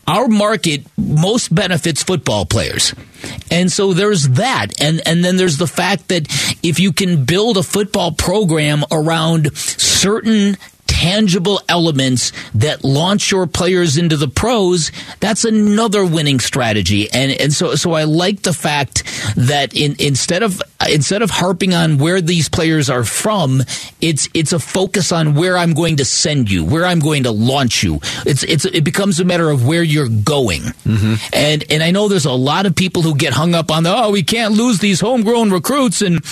[0.07, 2.93] our market most benefits football players.
[3.49, 4.81] And so there's that.
[4.81, 6.27] And, and then there's the fact that
[6.63, 10.57] if you can build a football program around certain
[11.01, 17.09] tangible elements that launch your players into the pros, that's another winning strategy.
[17.11, 19.03] And and so so I like the fact
[19.35, 23.63] that in instead of instead of harping on where these players are from,
[23.99, 27.31] it's it's a focus on where I'm going to send you, where I'm going to
[27.31, 27.99] launch you.
[28.27, 30.61] It's it's it becomes a matter of where you're going.
[30.85, 31.15] Mm-hmm.
[31.33, 33.91] And and I know there's a lot of people who get hung up on the
[33.91, 36.23] oh we can't lose these homegrown recruits and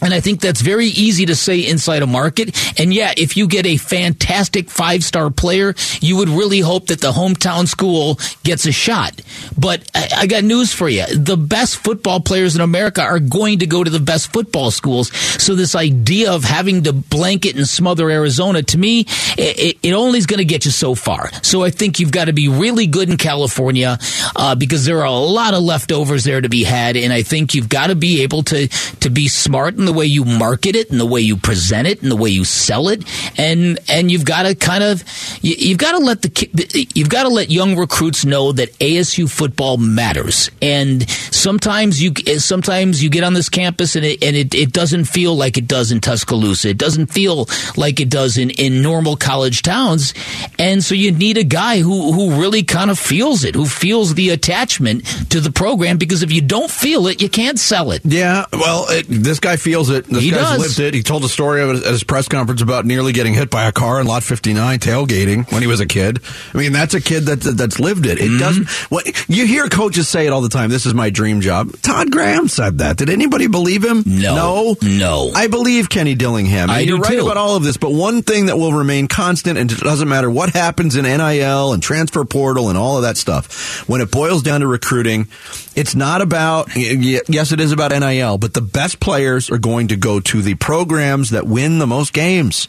[0.00, 2.56] and I think that's very easy to say inside a market.
[2.78, 7.00] And yeah, if you get a fantastic five star player, you would really hope that
[7.00, 9.20] the hometown school gets a shot.
[9.56, 11.06] But I, got news for you.
[11.06, 15.10] The best football players in America are going to go to the best football schools.
[15.42, 20.18] So this idea of having to blanket and smother Arizona, to me, it, it only
[20.18, 21.32] is going to get you so far.
[21.42, 23.98] So I think you've got to be really good in California
[24.36, 26.96] uh, because there are a lot of leftovers there to be had.
[26.96, 30.04] And I think you've got to be able to, to be smart in the way
[30.04, 33.02] you market it and the way you present it and the way you sell it.
[33.38, 35.02] And, and you've got to kind of,
[35.40, 39.30] you, you've got to let the, you've got to let young recruits know that ASU
[39.30, 40.50] football matters.
[40.60, 45.06] And sometimes you, sometimes you get on this campus and it, and it, it doesn't
[45.06, 46.68] feel like it does in Tuscaloosa.
[46.68, 50.12] It doesn't feel like it does in, in normal college towns.
[50.58, 54.14] And so you need a guy who, who really kind of feels it, who feels
[54.14, 58.02] the attachment to the program because if you don't feel it, you can't sell it.
[58.04, 60.06] Yeah, well, it, this guy feels it.
[60.06, 60.58] This He guy's does.
[60.60, 60.94] lived it.
[60.94, 63.66] He told a story of it at his press conference about nearly getting hit by
[63.66, 66.20] a car in Lot 59 tailgating when he was a kid.
[66.52, 68.18] I mean, that's a kid that that's lived it.
[68.18, 68.36] Mm-hmm.
[68.36, 68.68] It doesn't.
[68.90, 70.70] What you hear coaches say it all the time.
[70.70, 71.72] This is my dream job.
[71.82, 72.96] Todd Graham said that.
[72.96, 74.02] Did anybody believe him?
[74.04, 75.30] No, no, no.
[75.34, 76.70] I believe Kenny Dillingham.
[76.70, 77.24] I do you're right too.
[77.24, 80.30] about all of this, but one thing that will remain constant, and it doesn't matter
[80.30, 83.88] what happens in NIL and transfer portal and all of that stuff.
[83.88, 85.28] When it boils down to recruiting,
[85.76, 86.70] it's not about.
[86.74, 90.54] Yes, it is about NIL, but the best players are going to go to the
[90.54, 92.68] programs that win the most games,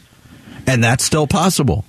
[0.66, 1.84] and that's still possible.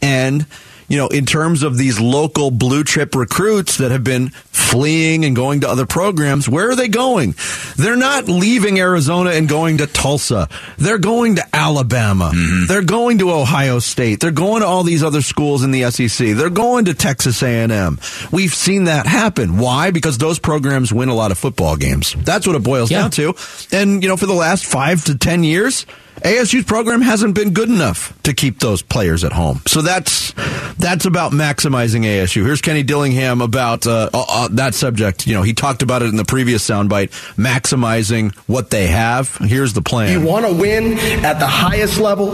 [0.00, 0.46] And
[0.88, 5.36] you know, in terms of these local blue chip recruits that have been fleeing and
[5.36, 7.34] going to other programs, where are they going?
[7.76, 10.48] They're not leaving Arizona and going to Tulsa.
[10.78, 12.32] They're going to Alabama.
[12.34, 12.66] Mm-hmm.
[12.66, 14.20] They're going to Ohio State.
[14.20, 16.36] They're going to all these other schools in the SEC.
[16.36, 17.98] They're going to Texas A&M.
[18.30, 19.58] We've seen that happen.
[19.58, 19.90] Why?
[19.90, 22.14] Because those programs win a lot of football games.
[22.18, 23.34] That's what it boils down to.
[23.72, 25.86] And, you know, for the last five to 10 years,
[26.24, 29.60] ASU's program hasn't been good enough to keep those players at home.
[29.66, 30.32] So that's
[30.74, 32.44] that's about maximizing ASU.
[32.44, 35.26] Here's Kenny Dillingham about uh, uh, uh, that subject.
[35.26, 39.36] You know, he talked about it in the previous soundbite, maximizing what they have.
[39.38, 40.12] Here's the plan.
[40.12, 42.28] You want to win at the highest level.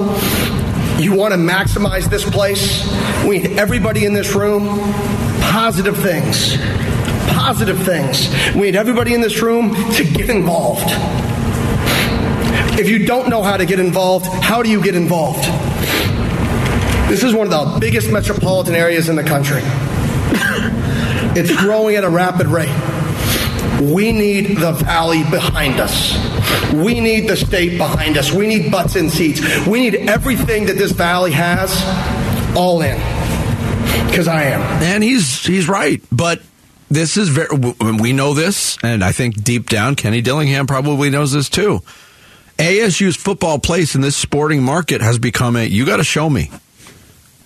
[1.01, 2.87] You want to maximize this place.
[3.27, 4.67] We need everybody in this room.
[5.41, 6.57] Positive things.
[7.33, 8.29] Positive things.
[8.55, 10.91] We need everybody in this room to get involved.
[12.79, 15.43] If you don't know how to get involved, how do you get involved?
[17.11, 19.63] This is one of the biggest metropolitan areas in the country.
[21.35, 22.69] it's growing at a rapid rate.
[23.81, 26.17] We need the valley behind us.
[26.73, 28.31] We need the state behind us.
[28.31, 29.41] We need butts in seats.
[29.67, 31.73] We need everything that this valley has
[32.57, 32.97] all in.
[34.09, 34.61] Because I am.
[34.85, 36.43] And he's he's right, but
[36.89, 37.49] this is very.
[37.81, 41.83] We know this, and I think deep down, Kenny Dillingham probably knows this too.
[42.59, 45.65] ASU's football place in this sporting market has become a.
[45.65, 46.51] You got to show me.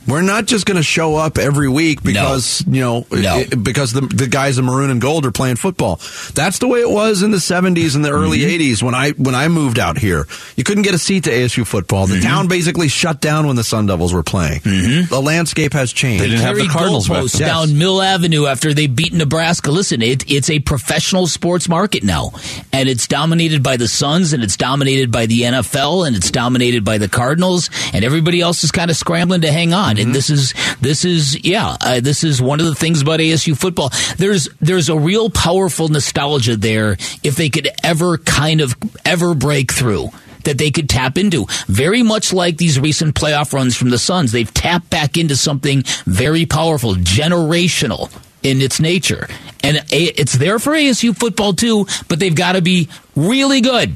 [0.06, 4.00] We're not just going to show up every week because you know it- because the
[4.02, 6.00] the guys in maroon and gold are playing football.
[6.34, 8.62] That's the way it was in the 70s and the early Mm-hmm.
[8.72, 10.26] 80s when I when I moved out here.
[10.56, 12.06] You couldn't get a seat to ASU football.
[12.06, 12.16] Mm-hmm.
[12.16, 14.60] The town basically shut down when the Sun Devils were playing.
[14.64, 16.24] The landscape has changed.
[16.24, 19.70] They carried goalposts down Mill Avenue after they beat Nebraska.
[19.70, 22.32] Listen, it, it's a professional sports market now,
[22.72, 26.84] and it's dominated by the Suns, and it's dominated by the NFL, and it's dominated
[26.84, 29.91] by the Cardinals, and everybody else is kind of scrambling to hang on.
[29.92, 30.02] On.
[30.02, 33.56] And this is this is yeah, uh, this is one of the things about ASU
[33.56, 33.90] football.
[34.16, 38.74] There's there's a real powerful nostalgia there if they could ever kind of
[39.04, 40.10] ever break through
[40.44, 41.46] that they could tap into.
[41.66, 45.84] Very much like these recent playoff runs from the Suns, they've tapped back into something
[46.04, 48.10] very powerful, generational
[48.42, 49.28] in its nature.
[49.62, 53.94] And it's there for ASU football too, but they've got to be really good.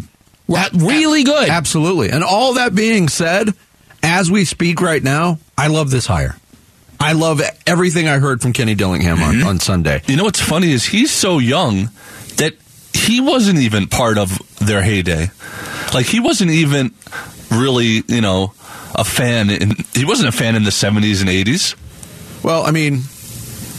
[0.49, 1.49] Really good.
[1.49, 2.11] Absolutely.
[2.11, 3.49] And all that being said,
[4.07, 6.37] as we speak right now, I love this hire.
[6.99, 9.47] I love everything I heard from Kenny Dillingham on, mm-hmm.
[9.47, 10.03] on Sunday.
[10.07, 11.91] You know what's funny is he's so young
[12.37, 12.55] that
[12.95, 15.31] he wasn't even part of their heyday.
[15.93, 16.93] Like he wasn't even
[17.51, 18.55] really, you know,
[18.95, 19.51] a fan.
[19.51, 21.77] In, he wasn't a fan in the seventies and eighties.
[22.43, 23.03] Well, I mean,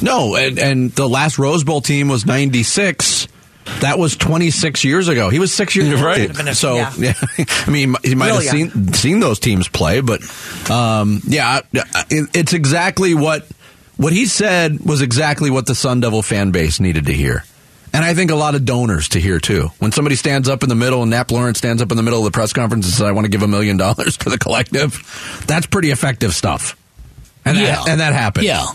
[0.01, 3.27] no, and, and the last Rose Bowl team was 96.
[3.81, 5.29] That was 26 years ago.
[5.29, 6.01] He was six years old.
[6.03, 6.55] right.
[6.55, 6.93] So, Yeah.
[6.97, 7.13] yeah.
[7.47, 10.21] I mean, he might Real have seen seen those teams play, but
[10.71, 13.45] um, yeah, it, it's exactly what
[13.97, 17.43] what he said was exactly what the Sun Devil fan base needed to hear.
[17.93, 19.69] And I think a lot of donors to hear too.
[19.79, 22.19] When somebody stands up in the middle and Nap Lawrence stands up in the middle
[22.19, 24.37] of the press conference and says, I want to give a million dollars to the
[24.37, 26.75] collective, that's pretty effective stuff.
[27.45, 27.75] And, Yeah.
[27.77, 28.45] that, and that happened.
[28.45, 28.65] Yeah.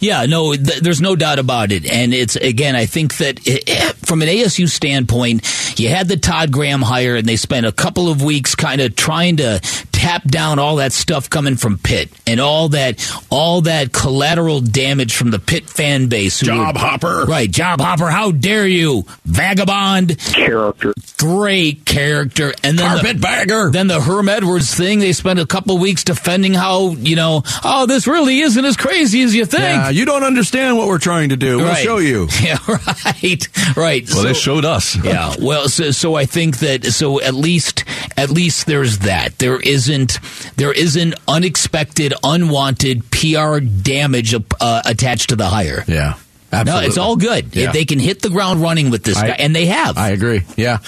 [0.00, 1.84] Yeah, no, th- there's no doubt about it.
[1.90, 5.44] And it's, again, I think that it, from an ASU standpoint,
[5.78, 8.94] you had the Todd Graham hire and they spent a couple of weeks kind of
[8.94, 9.60] trying to
[9.98, 15.14] tap down all that stuff coming from Pitt and all that, all that collateral damage
[15.14, 16.38] from the Pitt fan base.
[16.40, 17.24] who Job were- hopper.
[17.26, 17.50] Right.
[17.50, 18.06] Job hopper.
[18.08, 19.04] How dare you?
[19.24, 20.18] Vagabond.
[20.18, 20.94] Character.
[21.18, 22.52] Great character.
[22.62, 23.70] And then the, Carpetbagger.
[23.72, 27.42] then the Herm Edwards thing, they spent a couple of weeks defending how, you know,
[27.64, 29.62] oh, this really isn't as crazy as you think.
[29.62, 31.56] Yeah, you don't understand what we're trying to do.
[31.58, 31.84] We'll Right.
[31.84, 32.28] show you.
[32.40, 34.08] Yeah, right, right.
[34.14, 34.96] Well, they showed us.
[35.04, 35.34] yeah.
[35.40, 37.84] Well, so, so I think that so at least
[38.16, 39.38] at least there's that.
[39.38, 39.58] There
[39.88, 40.18] isn't
[40.56, 45.84] there isn't unexpected, unwanted PR damage uh, attached to the hire.
[45.86, 46.14] Yeah.
[46.50, 47.54] No, it's all good.
[47.54, 47.72] Yeah.
[47.72, 49.98] They can hit the ground running with this I- guy, and they have.
[49.98, 50.42] I agree.
[50.56, 50.78] Yeah.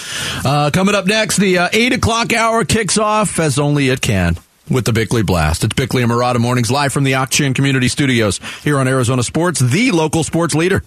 [0.43, 4.37] Uh, coming up next, the uh, 8 o'clock hour kicks off as only it can
[4.71, 5.63] with the Bickley Blast.
[5.63, 9.59] It's Bickley and Marotta Mornings live from the Auction Community Studios here on Arizona Sports,
[9.59, 10.81] the local sports leader.